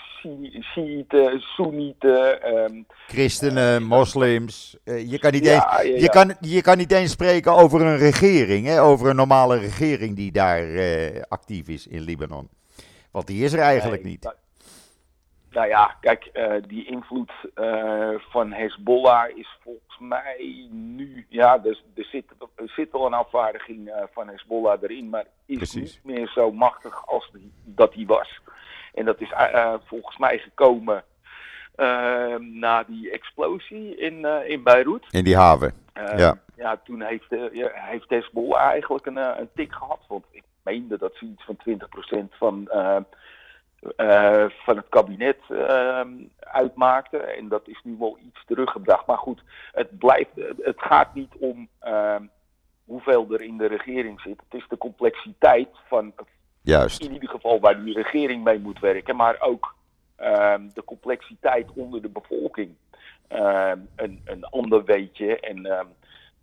[0.62, 2.56] Shiiten, Soenieten.
[2.58, 4.78] Um, Christenen, moslims.
[4.86, 8.66] Uh, je, kan niet eens, Je, kan, je kan niet eens spreken over een regering,
[8.66, 12.50] hè, over een normale regering die daar uh, actief is in Libanon.
[13.12, 14.34] Want die is er eigenlijk nee, niet.
[15.52, 21.26] Nou ja, kijk, uh, die invloed uh, van Hezbollah is volgens mij nu.
[21.30, 25.58] Ja, er, er, zit, er zit al een afvaardiging uh, van Hezbollah erin, maar is
[25.58, 26.02] Precies.
[26.04, 28.42] niet meer zo machtig als die, dat hij was.
[28.94, 29.34] En dat is
[29.86, 31.04] volgens mij gekomen
[31.76, 35.06] ehm, na die explosie in, in Beirut.
[35.10, 35.74] In die haven.
[36.18, 36.40] ja.
[36.56, 37.30] ja, toen heeft,
[37.74, 40.00] heeft Hezbollah eigenlijk een, een tik gehad.
[40.08, 41.58] Want ik meende dat ze iets van
[42.34, 42.70] 20% van
[43.98, 46.02] uh, van het kabinet uh,
[46.40, 47.18] uitmaakte.
[47.18, 49.06] En dat is nu wel iets teruggebracht.
[49.06, 52.16] Maar goed, het, blijft, het gaat niet om uh,
[52.86, 54.42] hoeveel er in de regering zit.
[54.50, 56.14] Het is de complexiteit van
[56.62, 57.02] Juist.
[57.02, 59.16] in ieder geval waar die regering mee moet werken.
[59.16, 59.76] Maar ook
[60.16, 62.76] ehm, de complexiteit onder de bevolking.
[63.28, 65.40] Ehm, een, een ander weetje.
[65.40, 65.88] En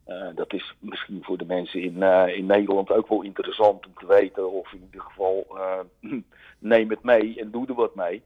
[0.07, 3.92] uh, dat is misschien voor de mensen in, uh, in Nederland ook wel interessant om
[3.99, 4.53] te weten.
[4.53, 5.81] Of in ieder geval uh,
[6.59, 8.23] neem het mee en doe er wat mee.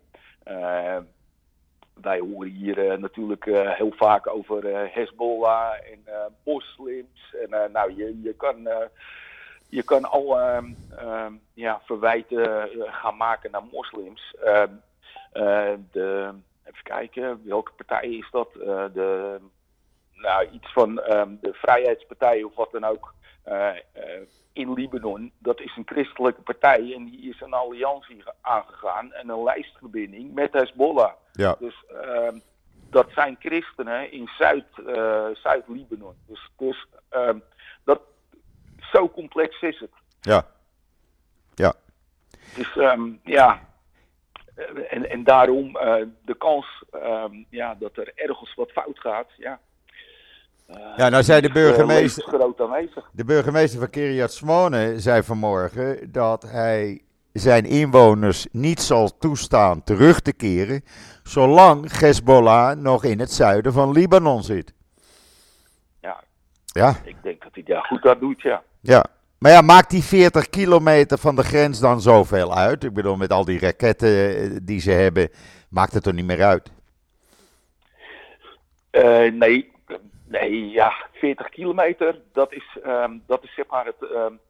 [1.94, 3.44] wij horen hier natuurlijk
[3.76, 7.34] heel vaak over Hezbollah en moslims.
[7.48, 8.68] En nou, je, je kan,
[9.68, 10.38] je kan al
[11.54, 14.34] ja, verwijten gaan maken naar moslims.
[15.92, 16.30] de,
[16.64, 18.52] even kijken, welke partij is dat?
[18.92, 19.40] de
[20.20, 23.14] nou, iets van um, de Vrijheidspartij of wat dan ook
[23.48, 24.20] uh, uh,
[24.52, 25.32] in Libanon.
[25.38, 30.52] Dat is een christelijke partij en die is een alliantie aangegaan en een lijstverbinding met
[30.52, 31.12] Hezbollah.
[31.32, 31.56] Ja.
[31.58, 32.42] Dus um,
[32.90, 36.14] dat zijn christenen in Zuid, uh, Zuid-Libanon.
[36.26, 37.42] Dus, dus um,
[37.84, 38.00] dat,
[38.92, 39.92] zo complex is het.
[40.20, 40.46] Ja.
[41.54, 41.74] Ja.
[42.54, 42.74] Dus
[43.24, 43.60] ja,
[44.88, 45.72] en, en daarom
[46.24, 46.84] de kans
[47.50, 49.60] ja, dat er ergens wat fout gaat, ja,
[50.96, 52.24] ja, nou zei de burgemeester.
[53.12, 57.02] De burgemeester van Kiryat Smone zei vanmorgen dat hij
[57.32, 60.84] zijn inwoners niet zal toestaan terug te keren.
[61.22, 64.74] zolang Hezbollah nog in het zuiden van Libanon zit.
[66.00, 66.22] Ja,
[66.66, 66.96] ja.
[67.04, 68.62] ik denk dat hij daar goed aan doet, ja.
[68.80, 69.04] Ja,
[69.38, 72.84] maar ja, maakt die 40 kilometer van de grens dan zoveel uit?
[72.84, 75.28] Ik bedoel, met al die raketten eh, die ze hebben,
[75.68, 76.70] maakt het er niet meer uit?
[78.92, 79.69] Uh, nee,
[80.30, 84.10] Nee, ja, 40 kilometer, dat is, um, dat is zeg maar het.
[84.10, 84.40] Um,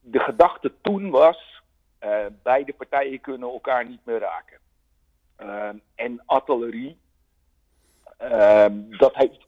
[0.00, 1.62] de gedachte toen was:
[2.00, 4.58] uh, beide partijen kunnen elkaar niet meer raken.
[5.40, 6.98] Um, en artillerie,
[8.98, 9.46] dat heeft,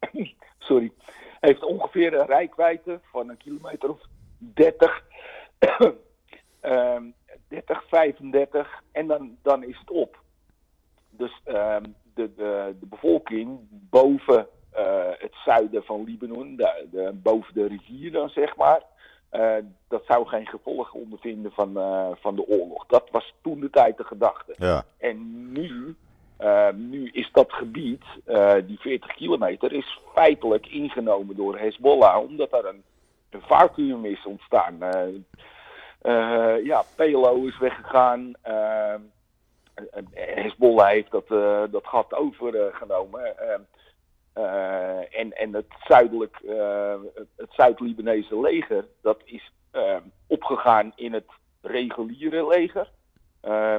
[0.68, 0.92] sorry,
[1.40, 4.00] heeft ongeveer een rijkwijde van een kilometer of
[4.38, 5.04] 30,
[7.48, 10.22] 30 35 en dan, dan is het op.
[11.10, 11.82] Dus de,
[12.14, 12.34] de,
[12.80, 14.48] de bevolking boven
[15.18, 18.82] het zuiden van Libanon, de, de, boven de rivier dan zeg maar.
[19.32, 19.56] Uh,
[19.88, 22.86] dat zou geen gevolgen ondervinden van, uh, van de oorlog.
[22.86, 24.54] Dat was toen de tijd de gedachte.
[24.58, 24.84] Ja.
[24.98, 25.96] En nu,
[26.74, 28.02] nu is dat gebied,
[28.66, 32.82] die 40 kilometer, is feitelijk ingenomen door Hezbollah, omdat daar een,
[33.30, 34.78] een vacuüm is ontstaan.
[36.64, 38.32] ja, PLO is weggegaan.
[40.14, 41.28] Hezbollah heeft dat,
[41.70, 43.34] dat gat overgenomen.
[44.40, 46.94] Uh, en, en het zuidelijk, uh,
[47.36, 51.28] het Zuid-Libanese leger, dat is uh, opgegaan in het
[51.60, 52.90] reguliere leger.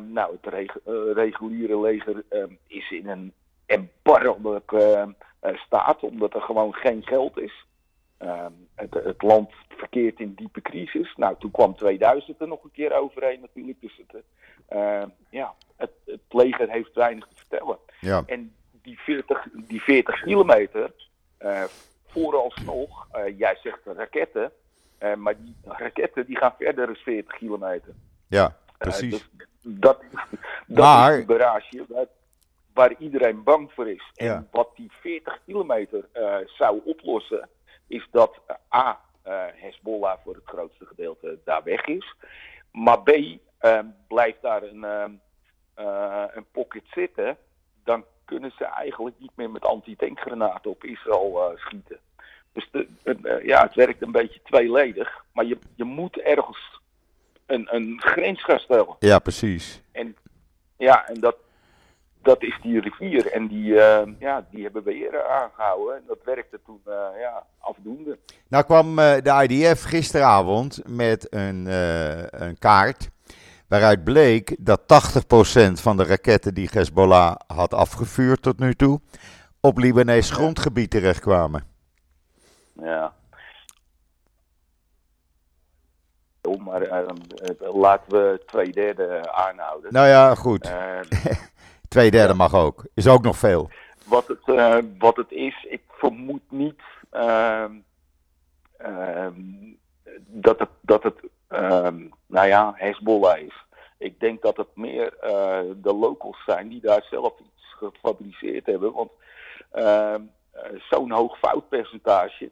[0.01, 0.77] nou, het reg
[1.13, 2.23] reguliere leger
[2.67, 3.33] is in een
[3.65, 4.71] erbarmelijk
[5.53, 7.65] staat, omdat er gewoon geen geld is.
[8.17, 11.13] Ehm, het, het, land verkeert in diepe crisis.
[11.15, 13.81] Nou, toen kwam 2000 er nog een keer overheen natuurlijk.
[13.81, 14.23] Dus het,
[14.69, 17.77] uh, ja, het, het, leger heeft weinig te vertellen.
[17.99, 18.23] Ja.
[18.25, 20.91] En die 40, die 40 kilometer,
[21.39, 21.63] uh,
[22.07, 24.51] vooralsnog, uh, jij zegt raketten,
[25.17, 27.93] maar die raketten die gaan verder dan 40 kilometer.
[28.27, 29.11] Ja, precies.
[29.11, 29.29] Dus
[29.61, 30.03] dat
[30.67, 31.13] dat maar...
[31.13, 32.05] is een barrage waar,
[32.73, 34.11] waar, iedereen bang voor is.
[34.15, 36.05] En wat die 40 kilometer
[36.45, 37.49] zou oplossen
[37.87, 38.99] is dat eh, A,
[39.55, 42.15] Hezbollah voor het grootste gedeelte daar weg is.
[42.71, 43.11] Maar B,
[44.07, 44.83] blijft daar een,
[45.73, 47.37] eh, een pocket zitten,
[47.83, 51.97] dan kunnen ze eigenlijk niet meer met anti-tankgranaten op Israël schieten.
[52.53, 52.87] Dus de,
[53.43, 56.79] ja, het werkt een beetje tweeledig, maar je, je moet ergens
[57.45, 58.95] een, een grens gaan stellen.
[58.99, 59.81] Ja, precies.
[59.91, 60.15] En,
[60.77, 61.35] ja, en dat,
[62.21, 63.31] dat is die rivier.
[63.31, 65.95] En die, uh, ja, die hebben we eerder aangehouden.
[65.95, 68.17] En dat werkte toen uh, ja, afdoende.
[68.47, 71.65] Nou kwam uh, de IDF gisteravond met een,
[72.43, 73.09] een kaart.
[73.71, 79.01] Waaruit bleek dat 80% van de raketten die Hezbollah had afgevuurd tot nu toe.
[79.59, 81.63] op Libanees grondgebied terechtkwamen.
[82.73, 83.13] Ja.
[86.59, 87.11] Maar
[87.59, 89.93] laten we twee derde aanhouden.
[89.93, 90.71] Nou ja, goed.
[91.87, 92.85] Twee derde mag ook.
[92.93, 93.69] Is ook nog veel.
[94.05, 96.81] Wat het, uh, wat het is, ik vermoed niet
[97.13, 97.65] uh,
[98.85, 99.27] uh,
[100.25, 103.65] dat het, dat het ehm, nou ja, Hezbollah is.
[103.97, 108.93] Ik denk dat het meer eh, de locals zijn die daar zelf iets gefabriceerd hebben.
[108.93, 109.11] Want
[109.71, 112.51] ehm, eh, zo'n hoog foutpercentage,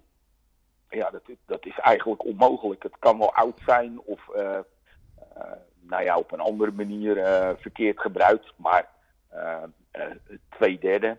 [0.90, 2.84] ja, dat, dat is eigenlijk onmogelijk.
[2.84, 4.30] Het kan wel oud zijn of
[5.82, 7.16] nou ja, op een andere manier
[7.60, 8.54] verkeerd gebruikt.
[8.56, 8.90] Maar
[10.50, 11.18] twee derde.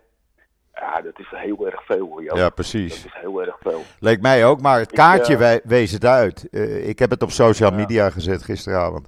[0.73, 2.23] Ja, dat is heel erg veel hoor.
[2.37, 3.03] Ja, precies.
[3.03, 3.83] Dat is heel erg veel.
[3.99, 6.47] Leek mij ook, maar het kaartje uh, wees het uit.
[6.51, 9.07] Uh, ik heb het op social media gezet gisteravond.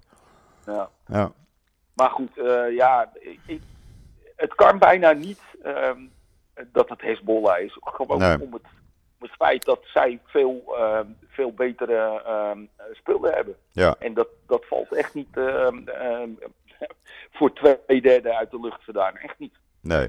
[0.65, 0.89] Ja.
[1.07, 1.31] ja.
[1.93, 2.31] Maar goed,
[2.75, 3.11] ja,
[3.45, 3.61] ik,
[4.35, 6.11] het kan bijna niet um,
[6.71, 7.77] dat het Hezbollah is.
[7.81, 8.41] Gewoon nee.
[8.41, 8.63] om, het,
[9.19, 12.21] om het feit dat zij veel, uh, veel betere
[12.91, 13.55] spullen hebben.
[13.71, 13.95] Ja.
[13.99, 15.27] En dat, dat valt echt niet
[17.37, 19.15] voor twee derde uit de lucht vandaan.
[19.15, 19.55] Echt niet.
[19.81, 20.07] Nee.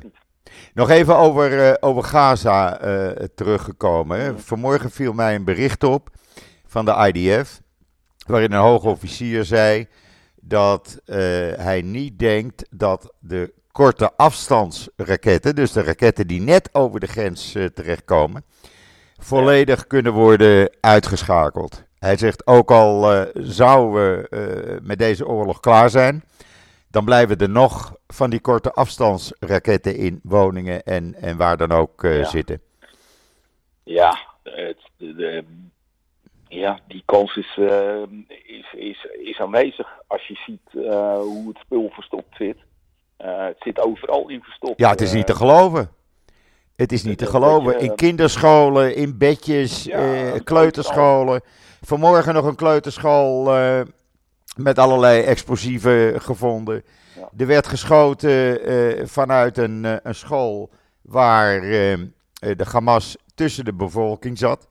[0.74, 4.40] Nog even over, uh, over Gaza uh, teruggekomen.
[4.40, 6.10] Vanmorgen viel mij een bericht op
[6.66, 7.60] van de IDF,
[8.26, 9.86] waarin een hoge officier zei
[10.40, 11.16] dat uh,
[11.56, 17.52] hij niet denkt dat de korte afstandsraketten, dus de raketten die net over de grens
[17.74, 18.44] terechtkomen,
[19.16, 21.82] volledig kunnen worden uitgeschakeld.
[21.98, 26.24] Hij zegt ook al zouden we met deze oorlog klaar zijn,
[26.94, 32.04] dan blijven er nog van die korte afstandsraketten in woningen en, en waar dan ook
[32.04, 32.24] uh, ja.
[32.24, 32.60] zitten.
[33.84, 35.44] Ja, het, de, de,
[36.48, 38.02] ja, die kans is, uh,
[38.46, 42.56] is, is, is aanwezig als je ziet uh, hoe het spul verstopt zit.
[43.16, 44.80] het zit overal in verstopt.
[44.80, 45.90] Ja, het is niet te geloven.
[46.76, 47.80] Het is niet te geloven.
[47.80, 51.40] In kinderscholen, in bedjes, ja, kleuterscholen.
[51.80, 53.52] Vanmorgen nog een kleuterschool
[54.56, 56.84] met allerlei explosieven gevonden.
[57.16, 57.28] Ja.
[57.36, 60.70] Er werd geschoten uh, vanuit een, uh, een, school
[61.02, 61.98] waar uh,
[62.38, 64.68] de Hamas tussen de bevolking zat.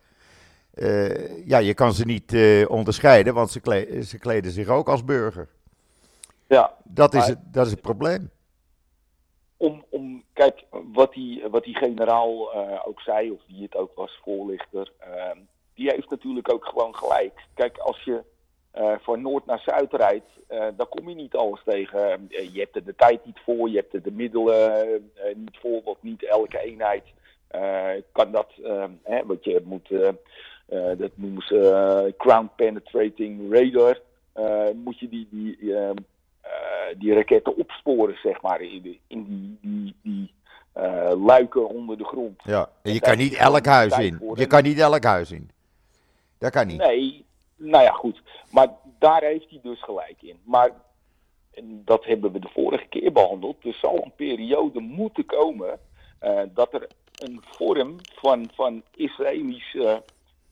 [1.46, 2.36] ja, je kan ze niet
[2.67, 5.48] onderscheiden, want ze, kle ze, kleden zich ook als burger.
[6.48, 8.30] Ja, dat, is het, dat is het probleem.
[9.58, 12.54] Om, om, kijk, wat die, wat die generaal
[12.86, 15.38] ook zei, of die het ook was, voorlichter, ehm,
[15.74, 17.48] die heeft natuurlijk ook gewoon gelijk.
[17.54, 18.24] Kijk, als je
[18.77, 22.27] uh, van noord naar zuid rijdt, uh, dan kom je niet alles tegen.
[22.29, 25.81] Uh, je hebt er de tijd niet voor, je hebt er de middelen niet voor,
[25.83, 27.03] want niet elke eenheid
[28.12, 28.51] kan dat.
[29.03, 29.89] Hè, want je moet,
[30.97, 33.99] dat noemen ze ground penetrating radar,
[34.75, 35.95] moet je die, die, ehm,
[36.97, 40.32] die raketten opsporen, zeg maar, in, in die, die, die
[41.17, 42.41] luiken onder de grond.
[42.43, 44.19] Ja, en je kan niet elk huis in.
[44.34, 45.49] Je kan niet elk huis in.
[46.38, 46.78] Dat kan niet.
[46.78, 47.26] Nee,
[47.56, 48.22] nou ja, goed.
[48.51, 48.68] Maar
[48.99, 50.39] daar heeft hij dus gelijk in.
[50.43, 50.72] Maar
[51.54, 53.66] en dat hebben we de vorige keer behandeld.
[53.66, 55.80] Er zal een periode moeten komen
[56.22, 59.97] uh, dat er een vorm van, van Israëlisch, uh,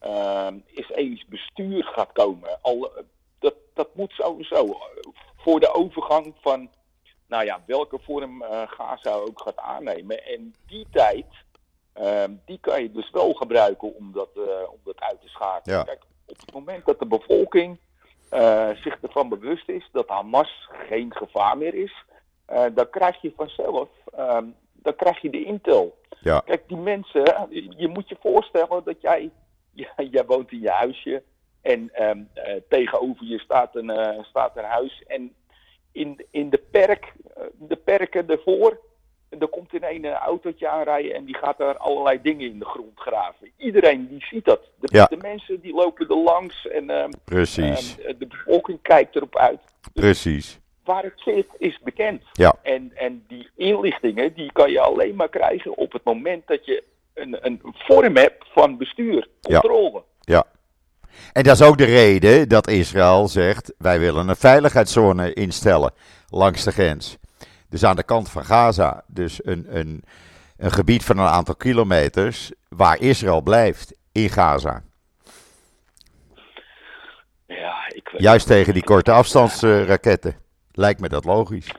[0.05, 2.61] uh, Israëlisch bestuur gaat komen.
[2.61, 2.91] Al,
[3.39, 4.77] dat, dat moet sowieso.
[5.35, 6.69] Voor de overgang van,
[7.27, 10.25] nou ja, welke vorm Gaza ook gaat aannemen.
[10.25, 11.25] En die tijd,
[12.45, 14.29] die kan je dus wel gebruiken om dat,
[14.69, 15.77] om dat uit te schakelen.
[15.77, 15.83] Ja.
[15.83, 17.77] Kijk, op het moment dat de bevolking
[18.33, 22.05] uh, zich ervan bewust is dat Hamas geen gevaar meer is,
[22.51, 24.37] uh, dan krijg je vanzelf uh,
[24.81, 25.97] dan krijg je de intel.
[26.19, 26.39] Ja.
[26.39, 29.31] Kijk, die mensen, je, je moet je voorstellen dat jij,
[29.73, 31.23] ja, jij woont in je huisje
[31.61, 35.33] en ehm, eh, tegenover je staat een, eh, staat een huis en
[35.91, 38.79] in, in de perk, eh, de perken ervoor,
[39.39, 42.99] er komt in een autootje aanrijden en die gaat daar allerlei dingen in de grond
[42.99, 43.51] graven.
[43.57, 44.59] Iedereen die ziet dat.
[44.79, 45.05] De, Ja.
[45.05, 49.59] de mensen die lopen er langs en ehm, Precies, ehm, de bevolking kijkt erop uit.
[49.93, 50.59] precies.
[50.83, 52.23] Waar het zit is bekend.
[52.31, 52.55] Ja.
[52.61, 56.83] En, en die inlichtingen die kan je alleen maar krijgen op het moment dat je
[57.13, 59.59] een, een vorm hebt van bestuur, Ja.
[59.59, 60.03] controle.
[60.19, 60.43] Ja.
[61.33, 65.93] En dat is ook de reden dat Israël zegt: wij willen een veiligheidszone instellen
[66.29, 67.17] langs de grens.
[67.71, 69.03] Dus aan de kant van Gaza.
[69.07, 70.03] Dus een, een,
[70.57, 74.83] een gebied van een aantal kilometers waar Israël blijft in Gaza.
[77.45, 80.35] Ja, ik weet Juist tegen die korte afstandsraketten.
[80.71, 81.71] Lijkt me dat logisch.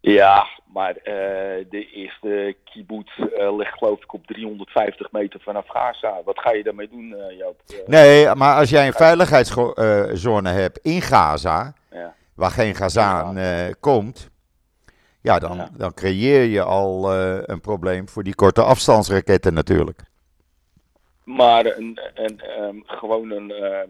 [0.00, 6.20] Ja, maar eh, de eerste kibbutz eh, ligt geloof ik op 350 meter vanaf Gaza.
[6.24, 7.60] Wat ga je daarmee doen, eh, Joop?
[7.86, 12.14] Nee, maar als jij een veiligheidszone hebt in Gaza, ja.
[12.34, 13.36] waar geen Gazaan
[13.80, 14.30] komt,
[15.22, 15.70] ja, dan, Ja.
[15.76, 20.00] dan creëer je al eh, een probleem voor die korte afstandsraketten natuurlijk.
[21.24, 23.88] Maar een, een, ehm, gewoon een, eh,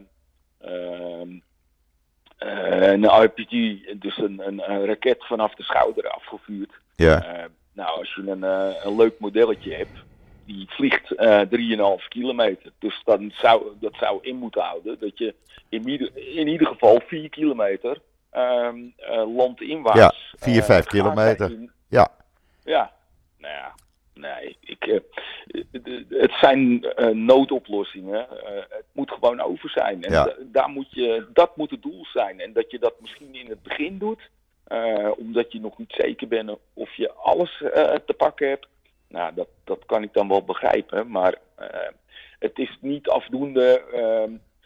[2.93, 3.51] een RPG,
[3.99, 6.73] dus een, een, een raket vanaf de schouder afgevuurd.
[6.97, 8.43] Ja, Eh, nou, als je een,
[8.87, 9.99] een leuk modelletje hebt,
[10.47, 12.73] die vliegt eh 3,5 kilometer.
[12.79, 15.35] Dus dan zou, dat zou in moeten houden dat je
[15.69, 17.99] in ieder, in ieder geval 4 kilometer
[18.33, 19.99] ehm eh, landinwaarts...
[19.99, 21.51] Ja, vier, eh, vijf gaat kilometer.
[21.51, 21.71] in.
[21.89, 22.09] ja,
[22.65, 22.93] Ja,
[23.39, 23.75] nou ja,
[24.15, 24.97] nee, ik, eh,
[25.73, 28.31] eh, het zijn eh, noodoplossingen.
[28.31, 30.03] Eh, het moet gewoon over zijn.
[30.03, 30.35] En Ja.
[30.41, 32.41] daar moet je, dat moet het doel zijn.
[32.41, 34.31] En dat je dat misschien in het begin doet,
[34.65, 38.67] eh, omdat je nog niet zeker bent of je alles eh, te pakken hebt.
[39.09, 41.11] Nou, dat, dat kan ik dan wel begrijpen.
[41.11, 41.89] Maar eh,
[42.39, 43.83] het is niet afdoende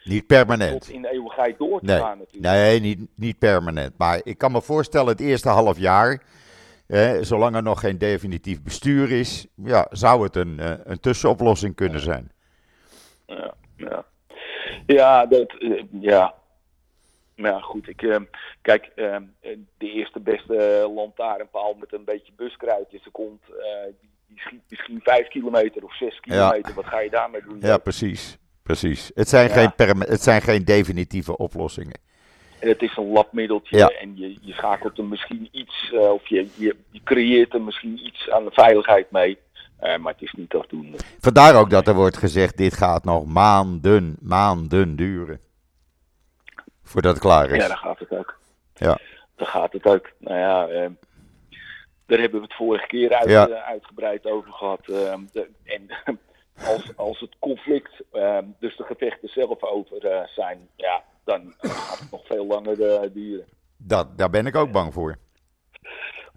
[0.07, 0.89] eh, niet tot permanent.
[0.89, 2.53] in de eeuwigheid door te Nee, gaan natuurlijk.
[2.53, 3.97] nee niet, niet permanent.
[3.97, 6.23] Maar ik kan me voorstellen, het eerste half jaar,
[6.87, 11.75] hè, zolang er nog geen definitief bestuur is, ja, zou het een, eh, een tussenoplossing
[11.75, 12.31] kunnen zijn.
[13.25, 14.05] Ja, ja.
[14.85, 16.35] ja dat, eh, ja.
[17.35, 18.15] Maar ja, goed, ik, eh,
[18.61, 19.17] kijk, eh,
[19.77, 24.61] de eerste beste lantaarnpaal met een beetje buskruid in zijn kont, eh, die, die schiet
[24.69, 26.73] misschien vijf kilometer of zes kilometer.
[26.73, 27.57] Wat ga je daarmee doen?
[27.59, 28.37] Ja, precies.
[28.67, 29.11] Precies.
[29.15, 29.53] Het zijn, Ja.
[29.53, 31.99] geen, perma- het zijn geen definitieve oplossingen.
[32.59, 33.87] En het is een labmiddeltje Ja.
[33.87, 38.05] en je, je schakelt er misschien iets, eh, of je, je, je creëert er misschien
[38.05, 39.37] iets aan de veiligheid mee.
[39.79, 40.97] Eh, maar het is niet afdoende.
[41.19, 45.39] Vandaar ook dat er wordt gezegd, dit gaat nog maanden, maanden duren.
[46.83, 47.61] Voordat het klaar is.
[47.61, 48.39] Ja, daar gaat het ook.
[48.73, 48.97] Ja.
[49.35, 50.09] Daar gaat het ook.
[50.19, 50.89] Nou ja, eh,
[52.05, 53.47] daar hebben we het vorige keer uit, Ja.
[53.47, 54.79] eh, uitgebreid over gehad.
[54.87, 55.87] Eh, de- en
[56.65, 61.99] als, als het conflict, eh, dus de gevechten zelf over eh, zijn, ja, dan gaat
[61.99, 63.45] het nog veel langer eh, duren.
[63.77, 65.17] Dat, daar ben ik ook bang voor.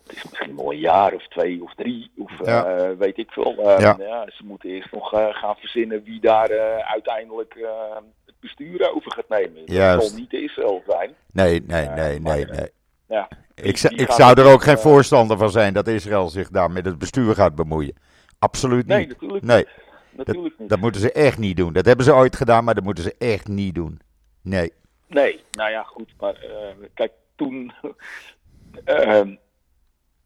[0.06, 3.56] Het is misschien wel een jaar of twee of drie, of eh, weet ik veel.
[3.56, 3.96] Eh, Ja.
[3.98, 4.26] ja.
[4.32, 6.50] ze moeten eerst nog gaan verzinnen wie daar
[6.82, 7.96] uiteindelijk eh,
[8.26, 9.66] het bestuur over gaat nemen.
[9.66, 11.14] Dat zal niet Israël zijn.
[11.32, 12.70] Nee, nee, nee, maar, nee, nee.
[13.08, 16.70] Ja, Ik, die ik zou er ook geen voorstander van zijn dat Israël zich daar
[16.70, 17.94] met het bestuur gaat bemoeien.
[18.38, 19.08] Absoluut Nee, niet.
[19.08, 19.66] natuurlijk Nee,
[20.10, 20.68] Natuurlijk niet.
[20.68, 21.72] dat moeten ze echt niet doen.
[21.72, 24.00] Dat hebben ze ooit gedaan, maar dat moeten ze echt niet doen.
[24.42, 24.72] Nee.
[25.06, 26.12] Nee, nou ja, goed.
[26.18, 27.72] Maar eh, kijk, toen.
[28.84, 29.34] ehm,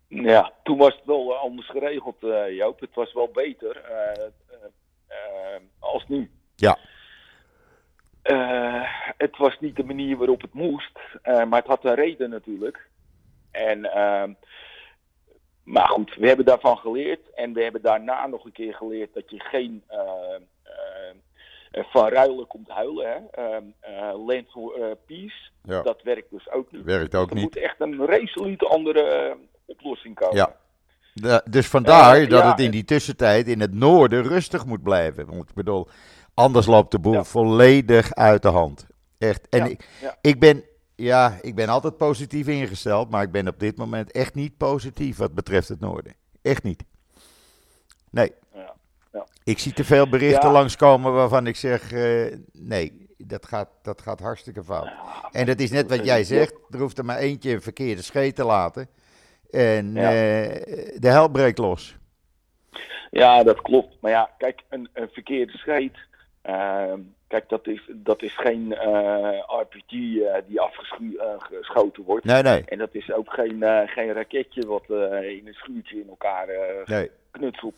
[0.08, 2.80] ja, toen was het wel eh, anders geregeld, eh, Joop.
[2.80, 4.26] Het was wel beter eh, eh,
[5.06, 6.30] eh, als nu.
[6.56, 6.78] Ja.
[9.16, 12.88] Het was niet de manier waarop het moest, maar het had een reden natuurlijk.
[13.50, 14.32] En, ehm,
[15.64, 17.30] maar goed, we hebben daarvan geleerd.
[17.34, 19.98] En we hebben daarna nog een keer geleerd dat je geen eh,
[20.62, 21.16] eh,
[21.70, 23.06] eh, van ruilen komt huilen.
[23.06, 23.42] Hè?
[23.42, 25.50] Ehm, eh, land for peace.
[25.62, 25.82] Ja.
[25.82, 26.84] Dat werkt dus ook niet.
[26.84, 27.44] Werkt ook er niet.
[27.44, 30.36] moet echt een resoluut andere oplossing komen.
[30.36, 31.42] Ja.
[31.44, 32.50] Dus vandaar dat ja.
[32.50, 35.26] het in die tussentijd in het noorden rustig moet blijven.
[35.26, 35.88] Want ik bedoel,
[36.34, 37.24] anders loopt de boel Ja.
[37.24, 38.86] volledig uit de hand.
[39.18, 39.48] Echt.
[39.48, 39.86] En Ja, ik,
[40.20, 40.64] ik, ben,
[40.96, 45.16] ja, ik ben altijd positief ingesteld, maar ik ben op dit moment echt niet positief
[45.16, 46.14] wat betreft het noorden.
[46.42, 46.84] Echt niet.
[48.10, 48.32] Nee.
[48.54, 48.74] Ja,
[49.12, 49.26] ja.
[49.44, 50.54] Ik zie te veel berichten Ja.
[50.54, 54.88] langskomen waarvan ik zeg, eh, nee, dat gaat, dat gaat hartstikke fout.
[55.32, 58.34] En dat is net wat jij zegt, er hoeft er maar eentje een verkeerde scheet
[58.36, 58.88] te laten.
[59.50, 60.02] En eh,
[61.00, 61.96] de hel breekt los.
[63.10, 63.96] Ja, dat klopt.
[64.00, 65.96] Maar ja, kijk, een, een verkeerde scheet.
[66.42, 67.00] ehm,
[67.34, 68.72] kijk, dat is, dat is geen
[69.60, 69.90] RPG
[70.46, 72.24] die afgeschoten wordt.
[72.24, 72.62] Nee, nee.
[72.66, 74.84] En dat is ook geen, geen raketje wat
[75.22, 76.46] in een schuurtje in elkaar
[76.84, 77.10] nee.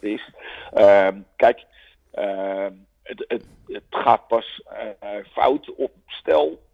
[0.00, 0.30] is.
[0.72, 1.64] Ehm, kijk,
[2.10, 4.62] ehm, het, het, het, gaat pas
[5.32, 6.64] fout op stel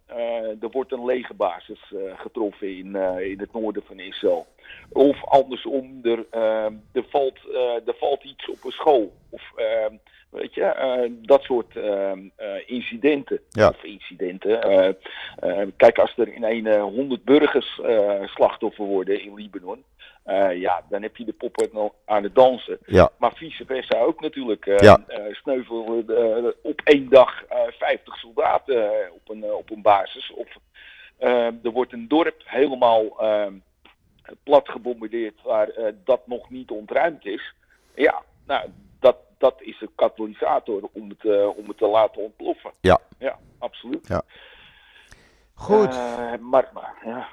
[0.60, 4.46] er wordt een legerbasis getroffen in, in het noorden van Israël.
[4.92, 7.38] Of andersom, er, ehm, er, valt,
[7.86, 9.12] er valt iets op een school.
[9.30, 9.52] Of
[10.32, 12.12] Weet je, uh, dat soort uh,
[12.66, 13.40] incidenten.
[13.48, 13.68] Ja.
[13.68, 14.60] Of incidenten.
[15.76, 17.80] kijk, als er in een 100 burgers
[18.24, 19.84] slachtoffer worden in Libanon.
[20.54, 22.78] ja, dan heb je de poppen aan het dansen.
[22.86, 23.10] Ja.
[23.18, 24.64] Maar vice versa ook natuurlijk.
[24.80, 25.04] Ja.
[25.30, 27.42] sneuvelen op één dag
[27.78, 30.32] 50 soldaten op, een, op een basis.
[30.32, 30.48] Of
[31.62, 33.04] er wordt een dorp helemaal
[34.42, 35.70] plat gebombardeerd waar
[36.04, 37.54] dat nog niet ontruimd is.
[37.94, 38.68] Ja, nou,
[39.42, 42.70] dat, is een katalysator om het, uh, om het te laten ontploffen.
[42.80, 42.98] Ja.
[43.18, 44.06] Ja, absoluut.
[44.08, 44.22] Ja.
[45.54, 45.94] Goed.
[45.94, 47.26] Uh, maar, maar, ja.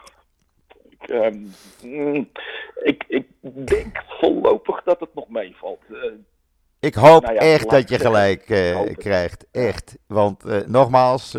[0.89, 1.51] Ik, um,
[2.83, 3.27] ik, ik
[3.67, 5.81] denk voorlopig dat het nog meevalt.
[5.89, 6.03] Uh,
[6.79, 8.41] ik hoop nou ja, echt dat je gelijk
[8.97, 9.45] krijgt.
[9.51, 9.97] Echt.
[10.07, 11.37] Want nogmaals,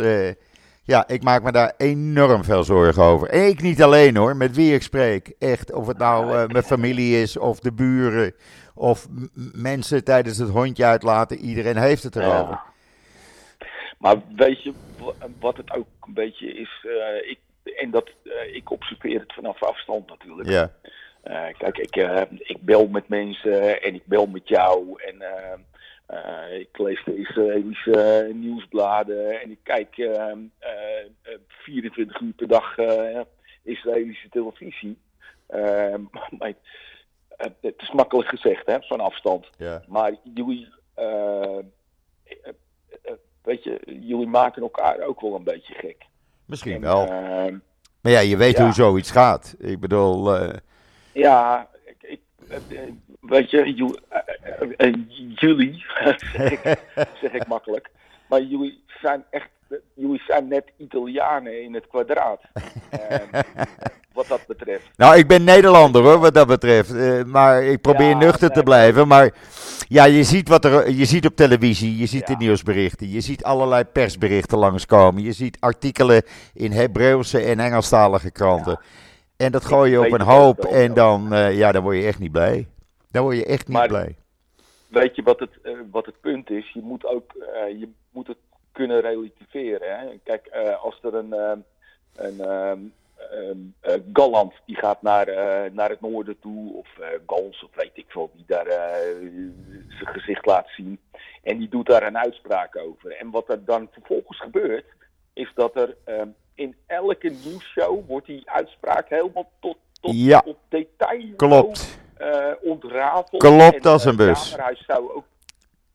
[0.83, 3.29] ja, ik maak me daar enorm veel zorgen over.
[3.29, 5.35] En ik niet alleen hoor, met wie ik spreek.
[5.39, 8.35] Echt, of het nou mijn familie is of de buren
[8.81, 9.07] of
[9.53, 11.39] mensen tijdens het hondje uitlaten.
[11.39, 12.51] Iedereen heeft het erover.
[12.51, 12.65] Ja.
[13.99, 14.73] Maar weet je
[15.39, 16.87] wat het ook een beetje is?
[16.87, 17.39] Uh, ik,
[17.77, 20.49] en dat, uh, ik observeer het vanaf afstand natuurlijk.
[20.49, 20.73] Ja.
[21.25, 21.97] Uh, kijk, ik,
[22.39, 25.03] ik bel met mensen en ik bel met jou.
[25.03, 25.23] En
[26.59, 29.41] ik lees de Israëlische nieuwsbladen.
[29.41, 29.95] En ik kijk
[31.49, 32.77] 24 uur per dag
[33.63, 34.99] Israëlische televisie.
[36.39, 36.55] maar eh,
[37.61, 39.51] het is makkelijk gezegd, hè, zo'n afstand.
[39.57, 39.83] Ja.
[39.89, 40.69] Maar jullie,
[40.99, 41.59] uh,
[43.43, 46.07] weet je, jullie maken elkaar ook wel een beetje gek.
[46.45, 47.03] Misschien en, wel.
[47.03, 47.59] Uh,
[48.01, 48.65] maar ja, je weet ja.
[48.65, 49.55] hoe zoiets gaat.
[49.59, 50.35] Ik bedoel.
[51.13, 52.21] Ja, ik, ik,
[53.21, 53.75] weet je,
[55.35, 56.79] jullie, zeg, ik,
[57.21, 57.91] zeg ik makkelijk.
[58.29, 59.51] Maar jullie zijn echt
[59.95, 62.41] jullie zijn net Italianen in het kwadraat.
[62.55, 63.41] uh,
[64.13, 64.91] wat dat betreft.
[64.97, 66.95] Nou, ik ben Nederlander hoor, wat dat betreft.
[66.95, 69.09] Uh, maar ik probeer ja, nuchter nee, te blijven.
[69.09, 69.35] Maar
[69.89, 72.35] ja, je ziet, wat er, je ziet op televisie, je ziet ja.
[72.35, 73.09] de nieuwsberichten.
[73.09, 75.23] Je ziet allerlei persberichten langskomen.
[75.23, 76.23] Je ziet artikelen
[76.55, 78.79] in Hebreeuwse en Engelstalige kranten.
[78.81, 78.87] Ja.
[79.37, 82.19] En dat gooi je op een hoop en dan, uh, ja, dan word je echt
[82.19, 82.69] niet blij.
[83.11, 84.17] Dan word je echt niet maar, blij.
[84.89, 85.51] Weet je wat het,
[85.91, 86.73] wat het punt is?
[86.73, 87.33] Je moet ook
[87.79, 88.37] je moet het
[88.73, 89.99] kunnen relativeren.
[89.99, 90.19] Hè?
[90.25, 91.53] Kijk, uh, als er een, uh,
[92.15, 92.93] een
[93.85, 95.27] uh, Galland die gaat naar,
[95.73, 96.89] naar het noorden toe, of
[97.27, 98.67] Gals, of weet ik veel, die daar
[99.89, 101.01] zijn gezicht laat zien.
[101.43, 103.13] En die doet daar een uitspraak over.
[103.13, 104.85] En wat er dan vervolgens gebeurt,
[105.33, 105.97] is dat er
[106.55, 111.99] in elke nieuwsshow wordt die uitspraak helemaal tot, tot ja, op detail klopt.
[112.61, 113.43] ontrafeld.
[113.43, 114.57] Klopt als een bus.
[114.87, 115.25] Zou ook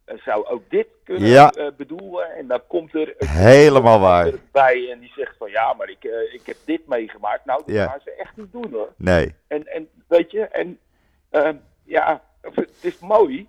[0.06, 1.54] zou ook dit kunnen ja.
[1.58, 2.36] uh, bedoelen.
[2.36, 6.34] En dan komt er helemaal waar bij en die zegt van ja, maar ik, uh,
[6.34, 7.46] ik heb dit meegemaakt.
[7.46, 7.88] Nou, dat ja.
[7.88, 8.94] gaan ze echt niet doen hoor.
[8.98, 9.36] Nee.
[9.48, 10.80] En, en weet je, en
[11.32, 11.50] uh,
[11.84, 13.48] ja, het is mooi,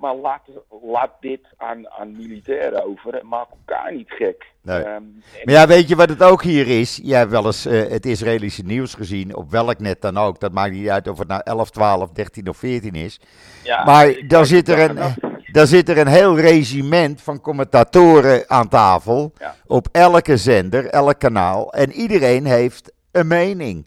[0.00, 0.42] maar laat,
[0.82, 4.44] laat dit aan, aan militairen over en maak elkaar niet gek.
[4.62, 4.78] Nee.
[4.78, 7.00] Um, maar ja, weet je wat het ook hier is?
[7.02, 10.40] Jij hebt wel eens het Israëlische nieuws gezien, op welk net dan ook.
[10.40, 13.20] Dat maakt niet uit of het nou 11, 12, 13 of 14 is.
[13.64, 15.32] Ja, maar dan zit er een...
[15.54, 19.32] Daar zit er een heel regiment van commentatoren aan tafel.
[19.38, 19.54] Ja.
[19.66, 21.72] Op elke zender, elk kanaal.
[21.72, 23.86] En iedereen heeft een mening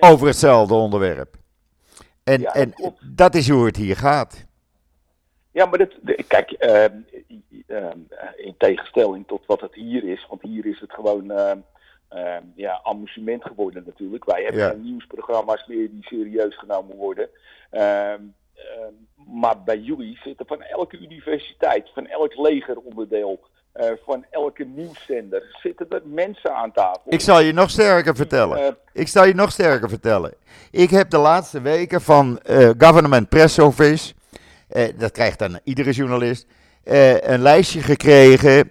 [0.00, 1.36] over hetzelfde onderwerp.
[2.24, 4.46] En, ja, en dat, dat is hoe het hier gaat.
[5.50, 5.92] Ja, maar dat,
[6.26, 6.84] kijk, uh,
[7.66, 7.86] uh,
[8.36, 11.52] in tegenstelling tot wat het hier is, want hier is het gewoon uh,
[12.54, 14.24] ja, amusement geworden natuurlijk.
[14.24, 14.68] Wij hebben Ja.
[14.68, 17.28] geen nieuwsprogramma's meer die serieus genomen worden.
[18.58, 18.92] Ehm,
[19.40, 23.40] maar bij jullie zitten van elke universiteit, van elk legeronderdeel,
[23.72, 27.02] eh, van elke nieuwszender, zitten er mensen aan tafel.
[27.06, 28.58] Ik zal je nog sterker vertellen.
[28.58, 30.34] Eh, Ik zal je nog sterker vertellen.
[30.70, 34.14] Ik heb de laatste weken van eh, Government Press Office,
[34.96, 36.46] dat krijgt dan iedere journalist,
[37.20, 38.70] een lijstje gekregen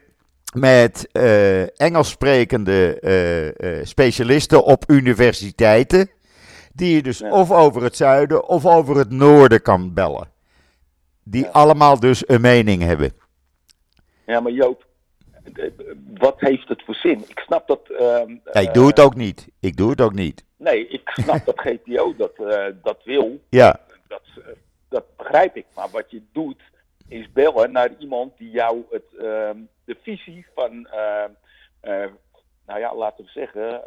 [0.53, 6.09] met eh, Engels sprekende specialisten op universiteiten.
[6.78, 7.32] Die je dus Ja.
[7.32, 10.32] of over het zuiden of over het noorden kan bellen.
[11.23, 11.49] Die Ja.
[11.51, 13.11] allemaal dus een mening hebben.
[14.25, 14.86] ja, maar Joop,
[15.53, 15.65] eh,
[16.13, 17.23] wat heeft het voor zin?
[17.28, 17.89] Ik snap dat.
[17.89, 19.47] ehm, Ja, ik eh, doe het ook niet.
[19.59, 20.45] Ik doe het ook niet.
[20.57, 23.39] Nee, ik snap dat GPO dat, eh, dat wil.
[23.49, 24.43] Ja, Dat, eh,
[24.89, 25.65] dat begrijp ik.
[25.75, 26.61] Maar wat je doet,
[27.07, 31.30] is bellen naar iemand die jou het, ehm, de visie van, ehm,
[31.80, 32.05] eh,
[32.65, 33.82] nou ja, laten we zeggen,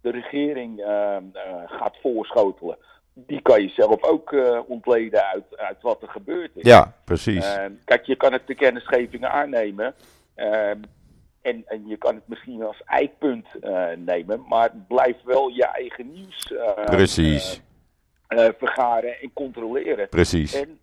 [0.00, 2.76] de regering ehm, eh, gaat voorschotelen.
[3.14, 6.62] Die kan je zelf ook eh, ontleden uit, uit wat er gebeurd is.
[6.62, 7.54] Ja, precies.
[7.54, 9.94] Ehm, kijk, je kan het de kennisgeving aannemen.
[10.34, 10.80] ehm,
[11.42, 14.44] en, en je kan het misschien als eikpunt eh, nemen.
[14.48, 16.52] Maar blijf wel je eigen nieuws
[16.84, 17.62] Precies.
[18.58, 20.08] vergaren en controleren.
[20.08, 20.54] Precies.
[20.54, 20.78] En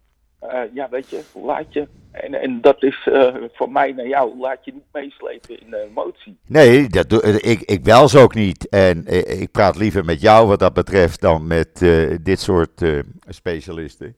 [0.74, 1.88] ja, weet je, laat je.
[2.12, 4.38] En, en dat is eh van mij naar jou.
[4.40, 6.38] Laat je niet meeslepen in de emotie.
[6.48, 8.70] Nee, dat doe, ik, ik wel ze ook niet.
[8.70, 12.82] En eh, ik praat liever met jou wat dat betreft dan met eh, dit soort
[12.82, 14.16] eh, specialisten.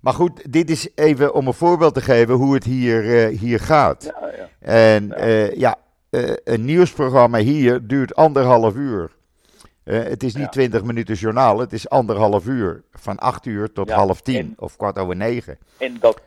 [0.00, 3.60] Maar goed, dit is even om een voorbeeld te geven hoe het hier, eh, hier
[3.60, 4.12] gaat.
[4.20, 4.48] Ja, ja.
[4.72, 5.14] En Ja.
[5.14, 5.76] eh, ja,
[6.10, 9.15] eh, een nieuwsprogramma hier duurt anderhalf uur.
[9.86, 10.48] Eh, het is niet Ja.
[10.50, 12.82] 20 minuten journaal, het is anderhalf uur.
[12.92, 15.58] Van 8 uur tot Ja, half tien en- of kwart over negen.
[15.78, 16.20] En dat,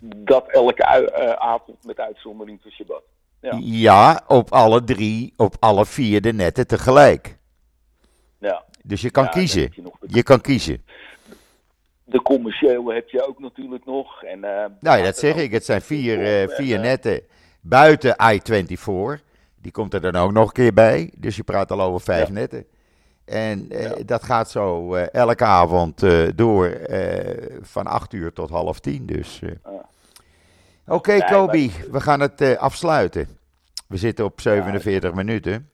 [0.00, 3.02] dat elke eh, avond met uitzondering van Shabbat.
[3.40, 3.58] Ja.
[3.60, 7.36] Ja, op alle drie, op alle vier de netten tegelijk.
[8.38, 8.64] Ja.
[8.84, 9.70] Dus je kan kiezen.
[9.74, 10.82] je nog de, Je kan kiezen.
[12.04, 14.22] de commerciële heb je ook natuurlijk nog.
[14.22, 15.52] En, eh, Nou, ja, dat zeg ik.
[15.52, 17.22] Het zijn vier, vier netten
[17.60, 19.22] buiten I-24.
[19.68, 21.12] Die komt er dan ook nog een keer bij.
[21.16, 22.32] Dus je praat al over vijf Ja.
[22.32, 22.66] netten.
[23.24, 26.78] En eh, dat gaat zo eh, elke avond eh, door
[27.60, 29.06] van 8 uur tot half tien.
[29.06, 29.42] Dus.
[30.86, 33.28] Oké, Nee, Kobi, we gaan het afsluiten.
[33.88, 35.70] We zitten op 47 minuten.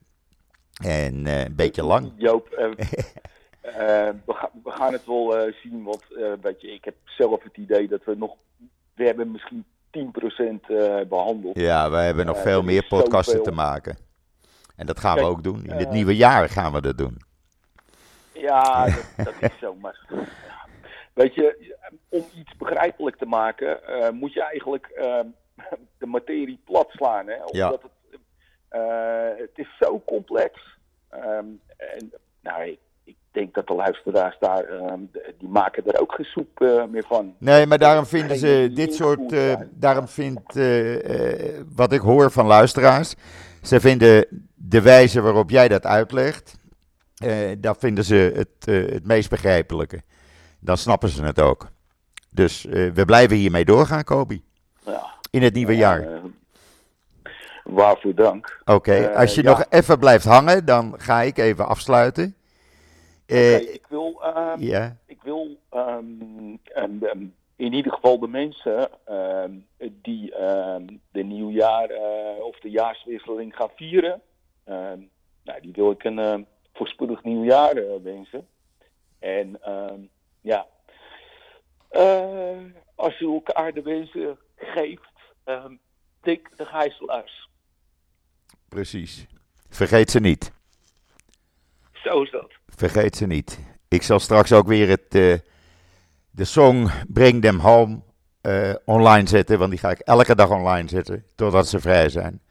[0.83, 2.11] En een beetje lang.
[2.15, 2.47] Joop,
[4.25, 6.03] we, ga- we gaan het wel zien, want
[6.41, 8.35] weet je, ik heb zelf het idee dat we nog,
[8.93, 9.65] we hebben misschien
[9.97, 9.99] 10%
[10.67, 11.59] eh behandeld.
[11.59, 13.97] Ja, we hebben nog Eh, veel er meer podcasten te maken.
[14.75, 15.63] En dat gaan we ook doen.
[15.63, 17.17] In het eh, nieuwe jaar gaan we dat doen.
[18.33, 19.75] Ja, dat, dat is zo.
[19.75, 20.25] Maar ja.
[21.13, 21.75] weet je,
[22.09, 23.79] om iets begrijpelijk te maken,
[24.15, 25.19] moet je eigenlijk eh,
[26.01, 27.27] de materie plat slaan.
[27.27, 27.35] Hè?
[27.51, 27.65] Ja.
[27.65, 28.19] Omdat het,
[28.67, 30.77] eh, het is zo complex.
[31.09, 31.45] Ehm,
[31.77, 34.99] en nou, ik, ik denk dat de luisteraars daar, ehm,
[35.39, 37.35] die maken er ook geen soep eh, meer van.
[37.37, 39.31] Nee, maar daarom vinden ze dit soort.
[39.31, 40.55] eh, daarom vindt.
[40.55, 43.15] eh, wat ik hoor van luisteraars.
[43.61, 44.25] Ze vinden
[44.55, 46.57] de wijze waarop jij dat uitlegt.
[47.57, 50.01] dat vinden ze het, het meest begrijpelijke.
[50.59, 51.67] Dan snappen ze het ook.
[52.29, 54.43] Dus we blijven hiermee doorgaan, Kobi.
[54.85, 56.07] Ja, In het nieuwe jaar.
[57.63, 58.61] waarvoor dank.
[58.65, 62.35] Oké, als je nog even blijft hangen, dan ga ik even afsluiten.
[63.25, 68.89] Eh, Oké, ik wil ehm, ja, ik wil ehm, ehm, in ieder geval de mensen
[69.79, 70.33] die
[71.11, 74.21] de nieuwjaar eh, of de jaarswisseling gaan vieren,
[75.43, 78.47] nou, die wil ik een voorspoedig nieuwjaar eh, wensen.
[79.19, 79.59] En
[80.41, 80.67] ja,
[81.89, 82.57] eh,
[82.95, 85.11] als je elkaar de wensen geeft,
[86.21, 87.49] tik de gijzelaars.
[88.69, 89.25] precies.
[89.69, 90.51] Vergeet ze niet.
[91.93, 92.51] Zo is dat.
[92.75, 93.59] Vergeet ze niet.
[93.87, 95.33] Ik zal straks ook weer het, eh,
[96.31, 97.99] de song Bring Them Home
[98.41, 99.57] eh, online zetten.
[99.59, 101.25] Want die ga ik elke dag online zetten.
[101.35, 102.41] Totdat ze vrij zijn.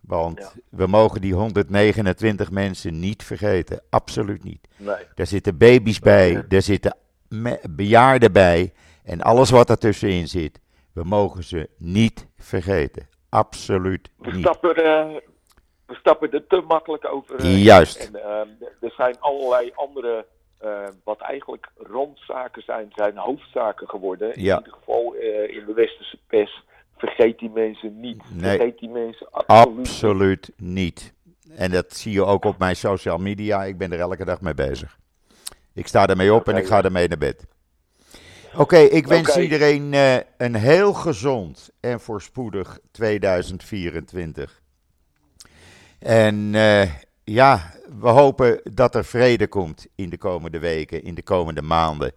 [0.00, 0.52] Want Ja.
[0.70, 3.80] we mogen die 129 mensen niet vergeten.
[3.90, 4.68] Absoluut niet.
[4.76, 4.96] Nee.
[5.14, 6.30] Daar zitten baby's bij.
[6.32, 6.44] Ja.
[6.48, 6.96] Daar zitten
[7.70, 8.72] bejaarden bij.
[9.04, 10.60] En alles wat ertussenin zit.
[10.92, 13.08] We mogen ze niet vergeten.
[13.28, 14.40] Absoluut We niet.
[14.40, 15.16] stappen, eh,
[15.92, 17.36] we stappen er te makkelijk over.
[17.40, 17.96] eh, Juist.
[18.08, 18.48] En ehm,
[18.80, 20.26] er zijn allerlei andere,
[20.58, 24.34] eh, wat eigenlijk randzaken zijn, zijn hoofdzaken geworden.
[24.34, 24.58] In Ja.
[24.58, 26.62] ieder geval eh, in de westerse pers.
[26.96, 28.22] Vergeet die mensen niet.
[28.34, 28.56] Nee.
[28.56, 29.86] Vergeet die mensen absoluut, niet.
[29.86, 31.12] Absoluut niet.
[31.56, 33.64] En dat zie je ook op mijn social media.
[33.64, 34.98] Ik ben er elke dag mee bezig.
[35.74, 37.46] Ik sta ermee op en ik ga ermee naar bed.
[38.56, 44.61] Oké, ik wens iedereen eh, een heel gezond en voorspoedig 2024.
[46.02, 46.90] En eh,
[47.24, 52.12] ja, we hopen dat er vrede komt in de komende weken, in de komende maanden.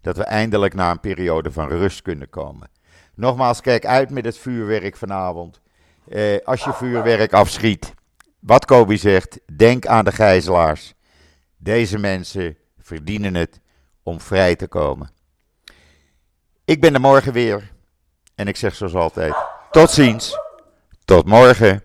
[0.00, 2.70] Dat we eindelijk naar een periode van rust kunnen komen.
[3.14, 5.60] Nogmaals, kijk uit met het vuurwerk vanavond.
[6.08, 7.94] Eh, als je vuurwerk afschiet,
[8.38, 10.94] wat Kobi zegt, denk aan de gijzelaars.
[11.56, 13.60] Deze mensen verdienen het
[14.02, 15.10] om vrij te komen.
[16.64, 17.72] Ik ben er morgen weer.
[18.34, 19.34] En ik zeg zoals altijd,
[19.70, 20.38] tot ziens.
[21.04, 21.82] Tot morgen.